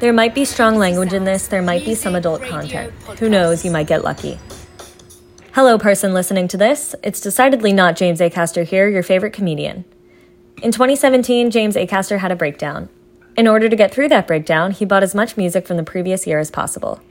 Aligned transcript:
There 0.00 0.14
might 0.14 0.34
be 0.34 0.46
strong 0.46 0.78
language 0.78 1.12
in 1.12 1.24
this, 1.24 1.46
there 1.46 1.60
might 1.60 1.84
be 1.84 1.94
some 1.94 2.14
adult 2.14 2.40
content. 2.40 2.90
Who 3.18 3.28
knows, 3.28 3.66
you 3.66 3.70
might 3.70 3.86
get 3.86 4.02
lucky. 4.02 4.40
Hello, 5.52 5.78
person 5.78 6.14
listening 6.14 6.48
to 6.48 6.56
this. 6.56 6.94
It's 7.02 7.20
decidedly 7.20 7.74
not 7.74 7.96
James 7.96 8.20
Acaster 8.20 8.64
here, 8.64 8.88
your 8.88 9.02
favorite 9.02 9.34
comedian. 9.34 9.84
In 10.62 10.72
2017, 10.72 11.50
James 11.50 11.76
Acaster 11.76 12.20
had 12.20 12.32
a 12.32 12.36
breakdown. 12.36 12.88
In 13.36 13.46
order 13.46 13.68
to 13.68 13.76
get 13.76 13.92
through 13.92 14.08
that 14.08 14.26
breakdown, 14.26 14.70
he 14.70 14.86
bought 14.86 15.02
as 15.02 15.14
much 15.14 15.36
music 15.36 15.66
from 15.66 15.76
the 15.76 15.82
previous 15.82 16.26
year 16.26 16.38
as 16.38 16.50
possible. 16.50 17.02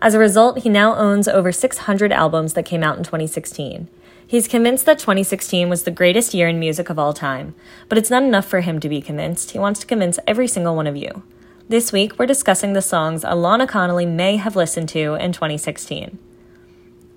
As 0.00 0.14
a 0.14 0.20
result, 0.20 0.58
he 0.60 0.68
now 0.68 0.94
owns 0.94 1.26
over 1.26 1.50
600 1.50 2.12
albums 2.12 2.52
that 2.52 2.64
came 2.64 2.84
out 2.84 2.96
in 2.96 3.02
2016. 3.02 3.88
He's 4.24 4.46
convinced 4.46 4.86
that 4.86 5.00
2016 5.00 5.68
was 5.68 5.82
the 5.82 5.90
greatest 5.90 6.32
year 6.32 6.46
in 6.46 6.60
music 6.60 6.90
of 6.90 6.98
all 6.98 7.12
time, 7.12 7.56
but 7.88 7.98
it's 7.98 8.10
not 8.10 8.22
enough 8.22 8.46
for 8.46 8.60
him 8.60 8.78
to 8.78 8.88
be 8.88 9.00
convinced. 9.00 9.50
He 9.50 9.58
wants 9.58 9.80
to 9.80 9.86
convince 9.86 10.20
every 10.28 10.46
single 10.46 10.76
one 10.76 10.86
of 10.86 10.96
you. 10.96 11.24
This 11.68 11.90
week, 11.90 12.16
we're 12.16 12.26
discussing 12.26 12.74
the 12.74 12.80
songs 12.80 13.24
Alannah 13.24 13.66
Connolly 13.66 14.06
may 14.06 14.36
have 14.36 14.54
listened 14.54 14.88
to 14.90 15.14
in 15.14 15.32
2016. 15.32 16.16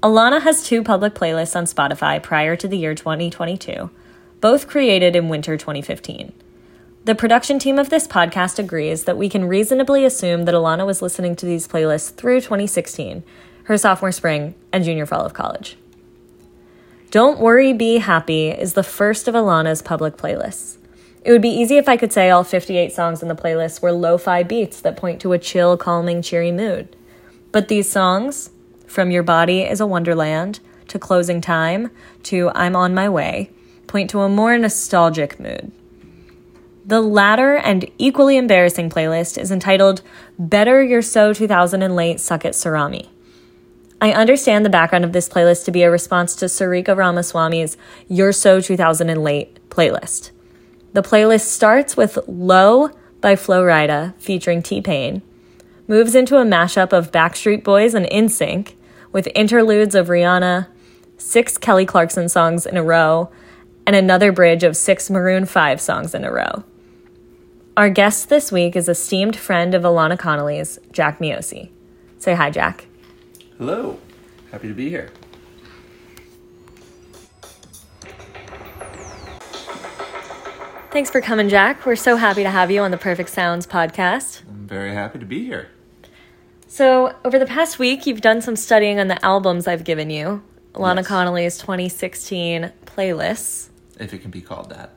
Alannah 0.02 0.42
has 0.42 0.64
two 0.64 0.82
public 0.82 1.14
playlists 1.14 1.56
on 1.56 1.66
Spotify 1.66 2.22
prior 2.22 2.56
to 2.56 2.68
the 2.68 2.80
year 2.80 2.96
2022, 2.96 3.92
both 4.42 4.68
created 4.68 5.16
in 5.16 5.30
winter 5.30 5.56
2015. 5.56 6.34
The 7.06 7.14
production 7.14 7.60
team 7.60 7.78
of 7.78 7.92
this 7.92 8.08
podcast 8.08 8.58
agrees 8.58 9.04
that 9.04 9.20
we 9.20 9.30
can 9.30 9.46
reasonably 9.46 10.04
assume 10.04 10.46
that 10.46 10.56
Alannah 10.56 10.88
was 10.88 11.04
listening 11.04 11.36
to 11.36 11.46
these 11.46 11.68
playlists 11.68 12.12
through 12.12 12.42
2016, 12.42 13.24
her 13.66 13.78
sophomore 13.78 14.12
spring 14.12 14.56
and 14.74 14.84
junior 14.84 15.06
fall 15.06 15.28
of 15.28 15.34
college. 15.36 15.78
Don't 17.12 17.38
Worry, 17.38 17.72
Be 17.72 18.00
Happy 18.00 18.50
is 18.50 18.74
the 18.74 18.82
first 18.82 19.28
of 19.28 19.36
Alannah's 19.36 19.84
public 19.84 20.18
playlists. 20.18 20.79
It 21.24 21.32
would 21.32 21.42
be 21.42 21.50
easy 21.50 21.78
if 21.78 21.90
I 21.90 21.98
could 21.98 22.14
say 22.14 22.30
all 22.30 22.44
58 22.44 22.94
songs 22.94 23.22
in 23.22 23.28
the 23.28 23.36
playlist 23.36 23.82
were 23.82 23.92
lo 23.92 24.18
fi 24.18 24.44
beats 24.44 24.80
that 24.82 24.98
point 24.98 25.20
to 25.22 25.34
a 25.34 25.40
chill, 25.40 25.76
calming, 25.76 26.22
cheery 26.22 26.52
mood. 26.52 26.96
But 27.52 27.68
these 27.68 27.90
songs, 27.90 28.52
from 28.88 29.12
Your 29.12 29.24
Body 29.24 29.62
is 29.62 29.82
a 29.82 29.88
Wonderland 29.88 30.60
to 30.88 30.98
Closing 30.98 31.42
Time 31.42 31.92
to 32.24 32.52
I'm 32.56 32.76
on 32.76 32.94
My 32.94 33.10
Way, 33.10 33.52
point 33.88 34.10
to 34.12 34.22
a 34.22 34.30
more 34.30 34.58
nostalgic 34.58 35.40
mood. 35.40 35.72
The 36.86 37.02
latter 37.02 37.56
and 37.56 37.90
equally 37.98 38.38
embarrassing 38.38 38.90
playlist 38.90 39.38
is 39.38 39.52
entitled 39.52 40.02
Better 40.40 40.82
You're 40.82 41.02
So 41.02 41.34
2000 41.34 41.84
and 41.84 41.96
Late 41.96 42.20
Suck 42.20 42.46
It 42.46 42.54
Surami. 42.54 43.10
I 44.02 44.14
understand 44.14 44.66
the 44.66 44.70
background 44.70 45.04
of 45.04 45.12
this 45.12 45.28
playlist 45.28 45.66
to 45.66 45.72
be 45.72 45.84
a 45.84 45.92
response 45.92 46.36
to 46.38 46.46
Sarika 46.46 46.96
Ramaswamy's 46.96 47.78
You're 48.08 48.32
So 48.32 48.62
2000 48.62 49.10
and 49.10 49.22
Late 49.22 49.60
playlist. 49.70 50.32
The 50.94 51.04
playlist 51.04 51.42
starts 51.46 51.96
with 51.96 52.18
Low 52.28 52.90
by 53.22 53.36
Flo 53.36 53.64
Rida 53.64 54.16
featuring 54.18 54.64
T-Pain, 54.64 55.22
moves 55.88 56.16
into 56.16 56.38
a 56.38 56.44
mashup 56.44 56.94
of 56.94 57.12
Backstreet 57.12 57.64
Boys 57.64 57.94
and 57.94 58.08
NSYNC 58.08 58.74
with 59.12 59.28
interludes 59.36 59.94
of 59.94 60.08
Rihanna, 60.08 60.68
six 61.18 61.58
Kelly 61.58 61.86
Clarkson 61.86 62.28
songs 62.28 62.66
in 62.66 62.76
a 62.76 62.84
row, 62.84 63.30
and 63.86 63.96
another 63.96 64.32
bridge 64.32 64.64
of 64.64 64.76
six 64.76 65.10
Maroon 65.10 65.46
5 65.46 65.80
songs 65.80 66.16
in 66.16 66.24
a 66.24 66.32
row. 66.32 66.64
Our 67.78 67.90
guest 67.90 68.30
this 68.30 68.52
week 68.52 68.76
is 68.76 68.90
esteemed 68.90 69.36
friend 69.36 69.74
of 69.74 69.84
Alana 69.84 70.18
Connolly's, 70.18 70.80
Jack 70.92 71.20
Miossi. 71.20 71.70
Say 72.18 72.34
hi, 72.34 72.50
Jack. 72.50 72.88
Hello. 73.58 74.00
Happy 74.52 74.68
to 74.68 74.74
be 74.74 74.90
here. 74.90 75.12
Thanks 80.92 81.12
for 81.12 81.22
coming, 81.22 81.50
Jack. 81.50 81.86
We're 81.86 81.96
so 81.96 82.16
happy 82.16 82.42
to 82.44 82.50
have 82.50 82.72
you 82.72 82.82
on 82.82 82.90
the 82.92 82.98
Perfect 82.98 83.30
Sounds 83.30 83.68
podcast. 83.68 84.42
I'm 84.50 84.68
very 84.68 84.92
happy 84.94 85.20
to 85.20 85.26
be 85.26 85.46
here. 85.46 85.70
So, 86.68 87.16
over 87.24 87.38
the 87.38 87.46
past 87.46 87.78
week, 87.80 88.08
you've 88.08 88.22
done 88.22 88.42
some 88.42 88.56
studying 88.56 89.00
on 89.00 89.08
the 89.08 89.24
albums 89.24 89.68
I've 89.68 89.84
given 89.84 90.10
you 90.10 90.44
Lana 90.76 91.02
Yes. 91.02 91.08
Connolly's 91.08 91.58
2016 91.60 92.72
playlists, 92.86 93.70
If 94.00 94.14
it 94.14 94.20
can 94.20 94.32
be 94.32 94.42
called 94.42 94.70
that. 94.70 94.94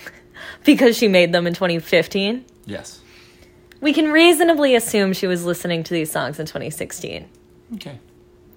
because 0.64 0.96
she 0.96 1.08
made 1.08 1.32
them 1.32 1.46
in 1.46 1.54
2015. 1.54 2.44
Yes. 2.66 3.00
We 3.80 3.92
can 3.92 4.12
reasonably 4.12 4.74
assume 4.74 5.12
she 5.12 5.26
was 5.26 5.44
listening 5.44 5.82
to 5.84 5.94
these 5.94 6.10
songs 6.10 6.38
in 6.38 6.46
2016. 6.46 7.28
Okay. 7.74 7.98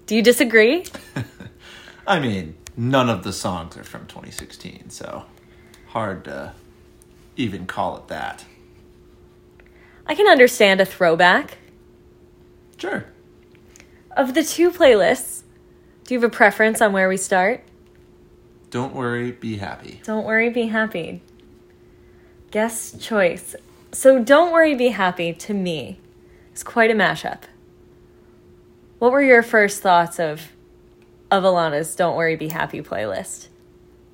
Do 0.06 0.14
you 0.14 0.22
disagree? 0.22 0.84
I 2.06 2.20
mean, 2.20 2.54
none 2.76 3.08
of 3.10 3.22
the 3.24 3.32
songs 3.32 3.76
are 3.76 3.84
from 3.84 4.06
2016, 4.06 4.90
so 4.90 5.24
hard 5.88 6.24
to 6.24 6.52
even 7.36 7.66
call 7.66 7.96
it 7.96 8.08
that. 8.08 8.44
I 10.06 10.14
can 10.14 10.26
understand 10.28 10.80
a 10.80 10.84
throwback. 10.84 11.58
Sure. 12.76 13.06
Of 14.16 14.34
the 14.34 14.44
two 14.44 14.70
playlists, 14.70 15.42
do 16.04 16.14
you 16.14 16.20
have 16.20 16.30
a 16.30 16.34
preference 16.34 16.80
on 16.80 16.92
where 16.92 17.08
we 17.08 17.16
start? 17.16 17.62
Don't 18.70 18.94
worry, 18.94 19.32
be 19.32 19.56
happy. 19.56 20.00
Don't 20.04 20.24
worry, 20.24 20.48
be 20.50 20.66
happy. 20.66 21.22
Guest 22.50 23.00
choice. 23.00 23.54
So, 23.92 24.22
Don't 24.22 24.52
Worry, 24.52 24.74
Be 24.74 24.88
Happy 24.88 25.32
to 25.32 25.54
me 25.54 25.98
is 26.54 26.62
quite 26.62 26.90
a 26.90 26.94
mashup. 26.94 27.42
What 28.98 29.12
were 29.12 29.22
your 29.22 29.42
first 29.42 29.82
thoughts 29.82 30.18
of 30.18 30.52
of 31.30 31.44
Alannah's 31.44 31.94
Don't 31.94 32.16
Worry, 32.16 32.36
Be 32.36 32.48
Happy 32.48 32.82
playlist? 32.82 33.48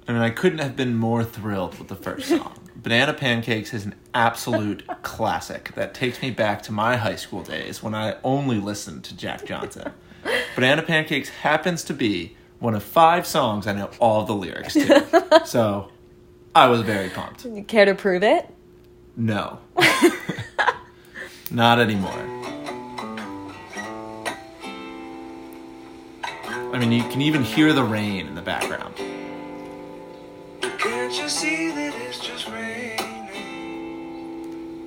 I 0.07 0.13
mean, 0.13 0.23
I 0.23 0.31
couldn't 0.31 0.61
have 0.61 0.77
been 0.77 0.95
more 0.95 1.25
thrilled 1.25 1.79
with 1.79 1.89
the 1.89 1.97
first 1.97 2.29
song. 2.29 2.62
Banana 2.83 3.15
Pancakes 3.15 3.73
is 3.73 3.87
an 3.87 3.95
absolute 4.13 4.85
classic 5.03 5.73
that 5.77 5.95
takes 5.95 6.21
me 6.21 6.31
back 6.31 6.63
to 6.63 6.73
my 6.73 6.97
high 6.97 7.15
school 7.15 7.43
days 7.43 7.81
when 7.83 7.95
I 7.95 8.17
only 8.25 8.59
listened 8.59 9.05
to 9.05 9.17
Jack 9.17 9.45
Johnson. 9.45 9.93
Banana 10.57 10.83
Pancakes 10.83 11.29
happens 11.29 11.85
to 11.85 11.95
be 11.95 12.37
one 12.59 12.75
of 12.75 12.83
five 12.83 13.27
songs 13.27 13.67
I 13.67 13.73
know 13.73 13.91
all 14.01 14.25
the 14.25 14.35
lyrics 14.35 14.75
to. 14.75 15.43
So 15.47 15.91
I 16.55 16.69
was 16.69 16.83
very 16.83 17.09
pumped. 17.09 17.45
You 17.45 17.65
care 17.65 17.85
to 17.85 17.95
prove 17.95 18.23
it? 18.23 18.49
No. 19.17 19.59
Not 21.51 21.79
anymore. 21.79 22.11
I 26.25 26.79
mean, 26.79 26.93
you 26.93 27.03
can 27.05 27.21
even 27.21 27.43
hear 27.43 27.73
the 27.73 27.83
rain 27.83 28.27
in 28.27 28.35
the 28.35 28.43
background. 28.43 28.95
Can't 31.13 31.25
you 31.25 31.29
see 31.29 31.71
that 31.71 31.95
it's 31.95 32.21
just 32.21 32.49
raining? 32.49 33.29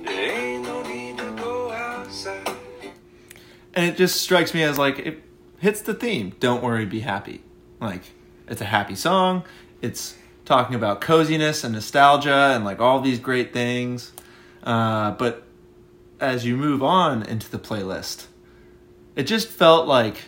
There 0.02 0.36
ain't 0.36 0.64
no 0.64 0.82
need 0.82 1.18
to 1.18 1.30
go 1.36 1.70
outside. 1.70 2.58
And 3.72 3.84
it 3.84 3.96
just 3.96 4.20
strikes 4.20 4.52
me 4.52 4.64
as 4.64 4.76
like 4.76 4.98
it 4.98 5.22
hits 5.60 5.82
the 5.82 5.94
theme. 5.94 6.34
Don't 6.40 6.64
worry, 6.64 6.84
be 6.84 6.98
happy. 6.98 7.44
Like 7.80 8.02
it's 8.48 8.60
a 8.60 8.64
happy 8.64 8.96
song. 8.96 9.44
It's 9.80 10.16
talking 10.44 10.74
about 10.74 11.00
coziness 11.00 11.62
and 11.62 11.74
nostalgia 11.74 12.50
and 12.56 12.64
like 12.64 12.80
all 12.80 13.00
these 13.00 13.20
great 13.20 13.52
things. 13.52 14.10
Uh, 14.64 15.12
but 15.12 15.44
as 16.18 16.44
you 16.44 16.56
move 16.56 16.82
on 16.82 17.22
into 17.22 17.48
the 17.48 17.58
playlist, 17.60 18.26
it 19.14 19.28
just 19.28 19.46
felt 19.46 19.86
like 19.86 20.22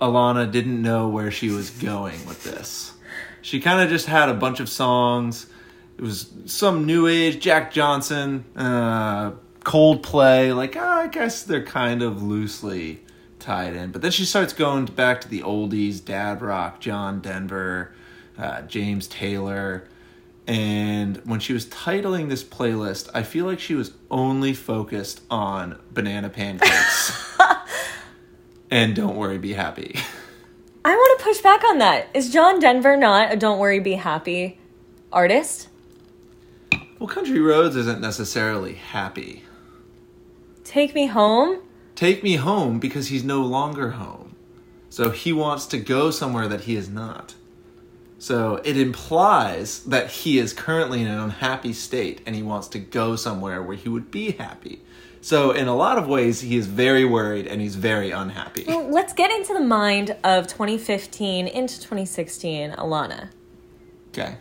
Alannah 0.00 0.50
didn't 0.50 0.82
know 0.82 1.08
where 1.08 1.30
she 1.30 1.50
was 1.50 1.70
going 1.70 2.26
with 2.26 2.42
this. 2.42 2.94
She 3.46 3.60
kind 3.60 3.80
of 3.80 3.88
just 3.88 4.06
had 4.06 4.28
a 4.28 4.34
bunch 4.34 4.58
of 4.58 4.68
songs. 4.68 5.46
It 5.96 6.02
was 6.02 6.32
some 6.46 6.84
new 6.84 7.06
age 7.06 7.40
Jack 7.40 7.72
Johnson, 7.72 8.44
uh, 8.56 9.34
Coldplay. 9.60 10.52
Like 10.52 10.74
ah, 10.76 11.02
I 11.02 11.06
guess 11.06 11.44
they're 11.44 11.64
kind 11.64 12.02
of 12.02 12.24
loosely 12.24 13.04
tied 13.38 13.76
in. 13.76 13.92
But 13.92 14.02
then 14.02 14.10
she 14.10 14.24
starts 14.24 14.52
going 14.52 14.86
back 14.86 15.20
to 15.20 15.28
the 15.28 15.42
oldies: 15.42 16.04
Dad 16.04 16.42
Rock, 16.42 16.80
John 16.80 17.20
Denver, 17.20 17.92
uh, 18.36 18.62
James 18.62 19.06
Taylor. 19.06 19.86
And 20.48 21.18
when 21.18 21.38
she 21.38 21.52
was 21.52 21.66
titling 21.66 22.28
this 22.28 22.42
playlist, 22.42 23.10
I 23.14 23.22
feel 23.22 23.46
like 23.46 23.60
she 23.60 23.76
was 23.76 23.92
only 24.10 24.54
focused 24.54 25.20
on 25.30 25.78
banana 25.92 26.30
pancakes. 26.30 27.38
and 28.72 28.96
don't 28.96 29.14
worry, 29.14 29.38
be 29.38 29.52
happy. 29.52 30.00
I 30.86 30.94
want 30.94 31.18
to 31.18 31.24
push 31.24 31.40
back 31.40 31.64
on 31.64 31.78
that. 31.78 32.06
Is 32.14 32.32
John 32.32 32.60
Denver 32.60 32.96
not 32.96 33.32
a 33.32 33.36
Don't 33.36 33.58
Worry, 33.58 33.80
Be 33.80 33.94
Happy 33.94 34.60
artist? 35.12 35.66
Well, 37.00 37.08
Country 37.08 37.40
Roads 37.40 37.74
isn't 37.74 38.00
necessarily 38.00 38.74
happy. 38.74 39.42
Take 40.62 40.94
Me 40.94 41.06
Home? 41.06 41.60
Take 41.96 42.22
me 42.22 42.36
home 42.36 42.78
because 42.78 43.08
he's 43.08 43.24
no 43.24 43.42
longer 43.42 43.90
home. 43.90 44.36
So 44.88 45.10
he 45.10 45.32
wants 45.32 45.66
to 45.66 45.78
go 45.78 46.12
somewhere 46.12 46.46
that 46.46 46.60
he 46.60 46.76
is 46.76 46.88
not. 46.88 47.34
So 48.20 48.60
it 48.62 48.76
implies 48.76 49.82
that 49.86 50.08
he 50.08 50.38
is 50.38 50.52
currently 50.52 51.00
in 51.00 51.08
an 51.08 51.18
unhappy 51.18 51.72
state 51.72 52.20
and 52.24 52.36
he 52.36 52.44
wants 52.44 52.68
to 52.68 52.78
go 52.78 53.16
somewhere 53.16 53.60
where 53.60 53.76
he 53.76 53.88
would 53.88 54.12
be 54.12 54.30
happy. 54.30 54.82
So 55.26 55.50
in 55.50 55.66
a 55.66 55.74
lot 55.74 55.98
of 55.98 56.06
ways, 56.06 56.40
he 56.40 56.56
is 56.56 56.68
very 56.68 57.04
worried 57.04 57.48
and 57.48 57.60
he's 57.60 57.74
very 57.74 58.12
unhappy. 58.12 58.62
Well, 58.68 58.88
let's 58.88 59.12
get 59.12 59.32
into 59.32 59.54
the 59.54 59.60
mind 59.60 60.14
of 60.22 60.46
2015 60.46 61.48
into 61.48 61.80
2016 61.80 62.70
Alannah. 62.78 63.30
Okay. 64.10 64.36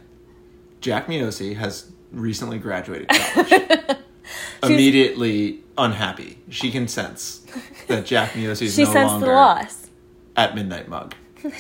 Jack 0.82 1.08
Miossi 1.08 1.56
has 1.56 1.92
recently 2.12 2.60
graduated 2.60 3.10
college. 3.10 3.98
Immediately 4.62 5.64
unhappy. 5.76 6.38
She 6.50 6.70
can 6.70 6.88
sense 6.88 7.44
that 7.88 8.06
Jack 8.06 8.34
Miossi 8.34 8.68
is 8.68 8.70
She 8.76 8.84
no 8.84 8.94
longer 8.94 9.26
the 9.26 9.32
loss. 9.32 9.90
at 10.38 10.54
Midnight 10.54 10.88
Mug, 10.88 11.16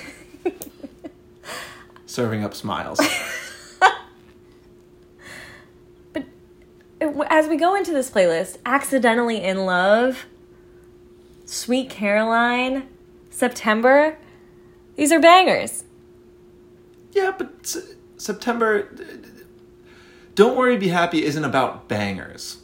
serving 2.05 2.43
up 2.43 2.53
smiles. 2.53 2.99
As 7.01 7.47
we 7.47 7.57
go 7.57 7.75
into 7.75 7.91
this 7.91 8.09
playlist, 8.09 8.57
Accidentally 8.65 9.43
in 9.43 9.65
Love, 9.65 10.25
Sweet 11.45 11.89
Caroline, 11.89 12.87
September, 13.29 14.17
these 14.95 15.11
are 15.11 15.19
bangers. 15.19 15.83
Yeah, 17.11 17.33
but 17.37 17.51
S- 17.63 17.95
September. 18.17 18.89
Don't 20.35 20.57
worry, 20.57 20.77
be 20.77 20.89
happy 20.89 21.23
isn't 21.23 21.43
about 21.43 21.87
bangers. 21.87 22.57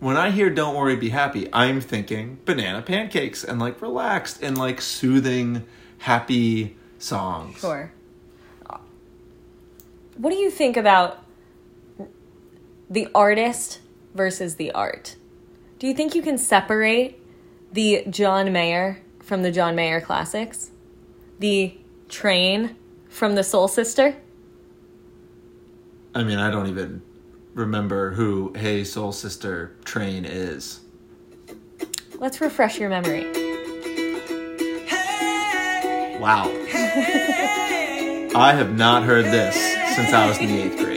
When 0.00 0.16
I 0.16 0.30
hear 0.30 0.50
"Don't 0.50 0.74
worry, 0.76 0.96
be 0.96 1.10
happy," 1.10 1.48
I'm 1.52 1.80
thinking 1.80 2.38
banana 2.44 2.82
pancakes 2.82 3.42
and 3.44 3.58
like 3.58 3.80
relaxed 3.80 4.42
and 4.42 4.56
like 4.58 4.80
soothing, 4.80 5.64
happy 5.98 6.76
songs. 6.98 7.58
Sure. 7.58 7.92
What 10.16 10.30
do 10.30 10.36
you 10.36 10.50
think 10.50 10.76
about 10.76 11.23
the 12.94 13.08
artist 13.12 13.80
versus 14.14 14.54
the 14.54 14.70
art? 14.70 15.16
Do 15.80 15.88
you 15.88 15.94
think 15.94 16.14
you 16.14 16.22
can 16.22 16.38
separate 16.38 17.20
the 17.72 18.04
John 18.08 18.52
Mayer 18.52 19.02
from 19.20 19.42
the 19.42 19.50
John 19.50 19.74
Mayer 19.74 20.00
classics? 20.00 20.70
The 21.40 21.76
train 22.08 22.76
from 23.08 23.34
the 23.34 23.42
Soul 23.42 23.66
Sister? 23.66 24.14
I 26.14 26.22
mean, 26.22 26.38
I 26.38 26.52
don't 26.52 26.68
even 26.68 27.02
remember 27.54 28.12
who 28.12 28.52
"Hey 28.54 28.84
Soul 28.84 29.10
Sister" 29.10 29.74
Train 29.84 30.24
is. 30.24 30.80
Let's 32.18 32.40
refresh 32.40 32.78
your 32.78 32.90
memory. 32.90 33.24
Wow. 36.20 36.44
I 38.36 38.54
have 38.56 38.76
not 38.76 39.02
heard 39.02 39.24
this 39.24 39.56
since 39.96 40.12
I 40.12 40.28
was 40.28 40.38
in 40.38 40.46
the 40.46 40.62
eighth 40.62 40.78
grade. 40.78 40.93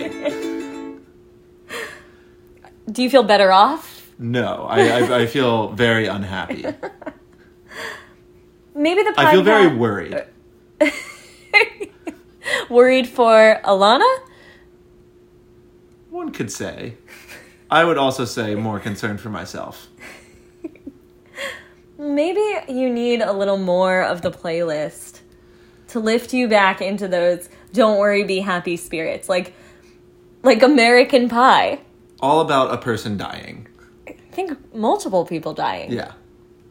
Do 2.89 3.04
you 3.04 3.10
feel 3.10 3.24
better 3.24 3.51
off? 3.51 4.13
No, 4.18 4.66
I, 4.69 4.88
I, 4.88 5.22
I 5.22 5.25
feel 5.28 5.69
very 5.69 6.07
unhappy. 6.07 6.63
Maybe 8.75 9.04
the 9.04 9.12
podcast 9.12 9.25
I 9.25 9.31
feel 9.31 9.44
very 9.44 9.68
worried. 9.68 10.24
worried 12.69 13.07
for 13.07 13.60
Alannah? 13.63 14.18
One 16.10 16.31
could 16.31 16.51
say. 16.51 16.95
I 17.69 17.84
would 17.84 17.98
also 17.98 18.25
say 18.25 18.56
more 18.56 18.80
concerned 18.80 19.19
for 19.19 19.30
myself. 19.30 19.88
Maybe 22.00 22.44
you 22.69 22.89
need 22.89 23.22
a 23.22 23.34
little 23.34 23.57
more 23.57 24.04
of 24.04 24.22
the 24.22 24.31
playlist 24.31 25.22
to 25.89 26.00
lift 26.00 26.34
you 26.34 26.48
back 26.48 26.81
into 26.81 27.07
those 27.07 27.50
don't 27.74 27.98
worry 27.98 28.24
be 28.24 28.39
happy 28.39 28.78
spirits 28.78 29.28
like 29.28 29.54
like 30.44 30.62
American 30.62 31.28
Pie. 31.28 31.80
All 32.19 32.42
about 32.42 32.74
a 32.74 32.78
person 32.78 33.18
dying. 33.18 33.68
I 34.08 34.14
think 34.31 34.74
multiple 34.74 35.25
people 35.25 35.54
dying. 35.54 35.92
Yeah. 35.92 36.14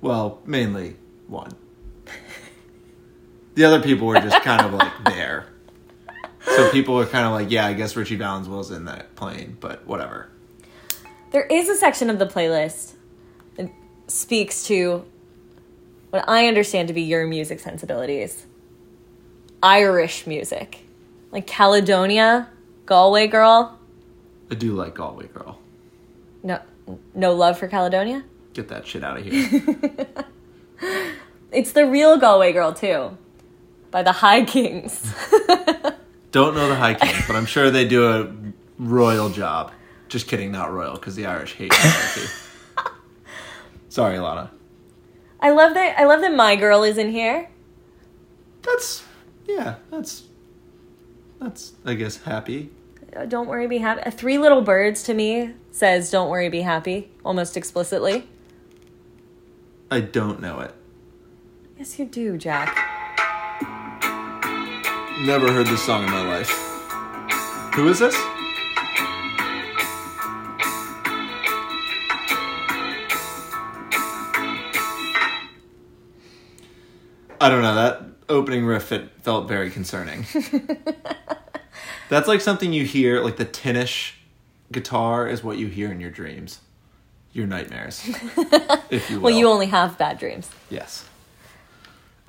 Well, 0.00 0.40
mainly 0.44 0.96
one. 1.28 1.52
The 3.54 3.64
other 3.64 3.80
people 3.80 4.06
were 4.06 4.20
just 4.20 4.42
kind 4.42 4.60
of 4.62 4.74
like 4.74 4.92
there. 5.04 5.46
So 6.44 6.70
people 6.70 6.94
were 6.94 7.06
kind 7.06 7.26
of 7.26 7.32
like, 7.32 7.50
yeah, 7.50 7.66
I 7.66 7.72
guess 7.72 7.96
Ritchie 7.96 8.16
Valens 8.16 8.48
was 8.48 8.70
in 8.70 8.84
that 8.84 9.16
plane, 9.16 9.56
but 9.58 9.86
whatever. 9.86 10.28
There 11.30 11.44
is 11.46 11.68
a 11.68 11.74
section 11.74 12.08
of 12.10 12.18
the 12.18 12.26
playlist 12.26 12.94
that 13.56 13.70
speaks 14.06 14.64
to 14.66 15.04
what 16.10 16.28
I 16.28 16.46
understand 16.46 16.88
to 16.88 16.94
be 16.94 17.02
your 17.02 17.26
music 17.26 17.60
sensibilities. 17.60 18.46
Irish 19.62 20.26
music. 20.26 20.84
Like 21.32 21.46
Caledonia, 21.46 22.48
Galway 22.84 23.26
Girl. 23.26 23.78
I 24.50 24.54
do 24.54 24.72
like 24.74 24.94
Galway 24.94 25.26
Girl. 25.28 25.58
No 26.42 26.60
no 27.14 27.32
love 27.32 27.58
for 27.58 27.68
Caledonia? 27.68 28.24
Get 28.52 28.68
that 28.68 28.86
shit 28.86 29.02
out 29.02 29.18
of 29.18 29.24
here. 29.24 30.06
It's 31.52 31.72
the 31.72 31.86
real 31.86 32.18
Galway 32.18 32.52
Girl 32.52 32.74
too. 32.74 33.16
By 33.90 34.02
the 34.02 34.12
High 34.12 34.44
Kings. 34.44 35.14
Don't 36.30 36.54
know 36.54 36.68
the 36.68 36.74
High 36.74 36.92
Kings, 36.94 37.24
but 37.26 37.34
I'm 37.34 37.46
sure 37.46 37.70
they 37.70 37.88
do 37.88 38.12
a 38.12 38.30
royal 38.78 39.30
job. 39.30 39.72
Just 40.08 40.28
kidding, 40.28 40.52
not 40.52 40.72
royal, 40.72 40.94
because 40.94 41.16
the 41.16 41.24
Irish 41.24 41.54
hate 41.54 41.72
royalty. 41.72 42.30
Sorry, 43.88 44.18
Alannah. 44.18 44.50
I 45.40 45.50
love 45.50 45.74
that 45.74 45.98
I 45.98 46.04
love 46.04 46.20
that 46.20 46.34
my 46.34 46.56
girl 46.56 46.82
is 46.82 46.98
in 46.98 47.10
here. 47.10 47.48
That's 48.62 49.04
yeah, 49.46 49.76
that's 49.90 50.24
that's 51.40 51.72
I 51.84 51.94
guess 51.94 52.22
happy. 52.22 52.70
Uh, 53.14 53.26
Don't 53.26 53.48
worry, 53.48 53.66
be 53.66 53.78
happy. 53.78 54.10
Three 54.10 54.38
Little 54.38 54.62
Birds 54.62 55.02
to 55.04 55.14
me 55.14 55.52
says 55.70 56.10
"Don't 56.10 56.30
worry, 56.30 56.48
be 56.48 56.62
happy" 56.62 57.10
almost 57.24 57.56
explicitly. 57.56 58.28
I 59.90 60.00
don't 60.00 60.40
know 60.40 60.60
it. 60.60 60.74
Yes, 61.78 61.98
you 61.98 62.06
do, 62.06 62.36
Jack. 62.36 62.74
Never 65.24 65.52
heard 65.52 65.66
this 65.66 65.82
song 65.84 66.04
in 66.04 66.10
my 66.10 66.26
life. 66.26 66.50
Who 67.74 67.88
is 67.88 67.98
this? 67.98 68.14
I 77.38 77.48
don't 77.48 77.62
know. 77.62 77.74
That 77.74 78.02
opening 78.28 78.64
riff 78.64 78.92
it 78.92 79.10
felt 79.22 79.46
very 79.46 79.70
concerning. 79.70 80.26
That's 82.08 82.28
like 82.28 82.40
something 82.40 82.72
you 82.72 82.84
hear, 82.84 83.22
like 83.22 83.36
the 83.36 83.44
tinnish 83.44 84.12
guitar 84.72 85.28
is 85.28 85.42
what 85.42 85.58
you 85.58 85.66
hear 85.68 85.90
in 85.90 86.00
your 86.00 86.10
dreams, 86.10 86.60
your 87.32 87.46
nightmares, 87.46 88.02
if 88.90 89.10
you 89.10 89.16
will. 89.16 89.24
Well, 89.24 89.34
you 89.38 89.48
only 89.48 89.66
have 89.66 89.98
bad 89.98 90.18
dreams. 90.18 90.48
yes, 90.70 91.08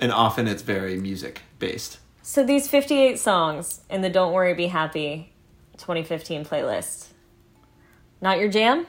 and 0.00 0.12
often 0.12 0.46
it's 0.48 0.62
very 0.62 0.96
music 0.96 1.42
based. 1.58 1.98
So 2.22 2.44
these 2.44 2.68
58 2.68 3.18
songs 3.18 3.80
in 3.88 4.02
the 4.02 4.10
Don't 4.10 4.32
Worry, 4.32 4.52
Be 4.54 4.66
Happy 4.66 5.32
2015 5.78 6.44
playlist. 6.44 7.06
Not 8.20 8.38
your 8.38 8.48
jam? 8.48 8.86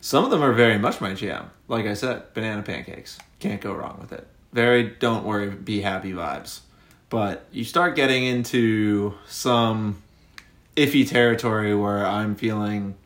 Some 0.00 0.24
of 0.24 0.30
them 0.30 0.42
are 0.42 0.52
very 0.52 0.78
much 0.78 1.00
my 1.00 1.14
jam. 1.14 1.50
Like 1.66 1.86
I 1.86 1.94
said, 1.94 2.32
banana 2.34 2.62
pancakes. 2.62 3.18
Can't 3.38 3.60
go 3.60 3.72
wrong 3.72 3.98
with 4.00 4.12
it. 4.12 4.26
Very 4.52 4.84
don't 4.98 5.24
worry, 5.24 5.50
be 5.50 5.80
happy 5.80 6.12
vibes. 6.12 6.60
But 7.08 7.46
you 7.50 7.64
start 7.64 7.96
getting 7.96 8.24
into 8.24 9.14
some 9.26 10.02
iffy 10.80 11.06
territory 11.08 11.74
where 11.74 12.06
I'm 12.06 12.34
feeling 12.34 12.96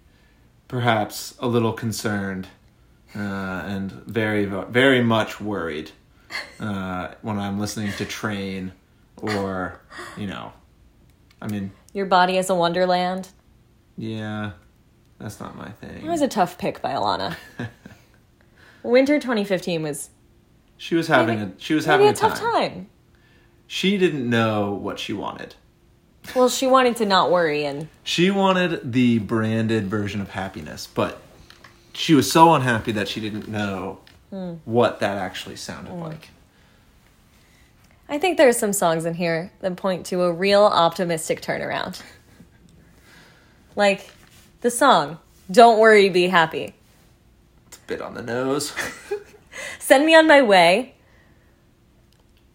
perhaps 0.69 1.35
a 1.41 1.49
little 1.49 1.73
concerned 1.73 2.47
uh, 3.17 3.19
and 3.19 3.91
very, 4.07 4.45
very 4.45 5.03
much 5.03 5.41
worried 5.41 5.91
uh, 6.61 7.15
when 7.23 7.39
I'm 7.39 7.59
listening 7.59 7.93
to 7.95 8.05
Train 8.05 8.73
or, 9.17 9.81
you 10.17 10.27
know, 10.27 10.53
I 11.43 11.49
mean, 11.49 11.73
Your 11.93 12.07
Body 12.07 12.39
is 12.39 12.49
a 12.49 12.55
Wonderland. 12.55 13.29
yeah, 13.97 14.53
that's 15.19 15.41
not 15.41 15.57
my 15.57 15.71
thing. 15.71 16.05
It 16.05 16.11
was 16.11 16.23
a 16.23 16.29
tough 16.29 16.59
pick 16.59 16.81
by 16.81 16.93
Alannah. 16.93 17.37
Winter 18.83 19.19
2015 19.19 19.83
was 19.83 20.11
She 20.77 20.95
was 20.95 21.09
having 21.09 21.41
a 21.41 21.53
she 21.59 21.75
was 21.75 21.87
having 21.87 22.09
a 22.09 22.13
tough 22.13 22.39
time. 22.39 22.89
She 23.67 23.97
didn't 23.97 24.29
know 24.29 24.73
what 24.73 24.99
she 24.99 25.13
wanted. 25.13 25.55
Well, 26.35 26.49
she 26.49 26.67
wanted 26.67 26.97
to 26.97 27.07
not 27.07 27.31
worry 27.31 27.65
and 27.65 27.89
She 28.03 28.31
wanted 28.31 28.93
the 28.93 29.19
branded 29.19 29.87
version 29.87 30.21
of 30.21 30.31
happiness, 30.31 30.87
but 30.87 31.21
she 31.93 32.15
was 32.15 32.31
so 32.31 32.55
unhappy 32.55 32.93
that 32.93 33.09
she 33.09 33.21
didn't 33.21 33.49
know 33.49 34.01
what 34.65 34.99
that 35.01 35.17
actually 35.17 35.57
sounded 35.57 35.93
mm. 35.93 36.03
like. 36.03 36.31
I 38.09 38.19
think 38.19 38.37
there's 38.37 38.59
some 38.59 38.73
songs 38.73 39.05
in 39.05 39.15
here 39.15 39.53
that 39.61 39.77
point 39.77 40.07
to 40.07 40.23
a 40.23 40.33
real 40.33 40.63
optimistic 40.63 41.41
turnaround. 41.41 42.03
Like 43.77 44.11
the 44.61 44.71
song, 44.71 45.19
Don't 45.51 45.79
Worry, 45.79 46.09
Be 46.09 46.29
Happy. 46.29 46.75
It's 47.69 47.77
a 47.77 47.81
bit 47.87 48.03
on 48.03 48.15
the 48.15 48.23
nose. 48.23 48.73
Send 49.79 50.05
Me 50.05 50.15
on 50.15 50.27
My 50.27 50.43
Way. 50.43 50.94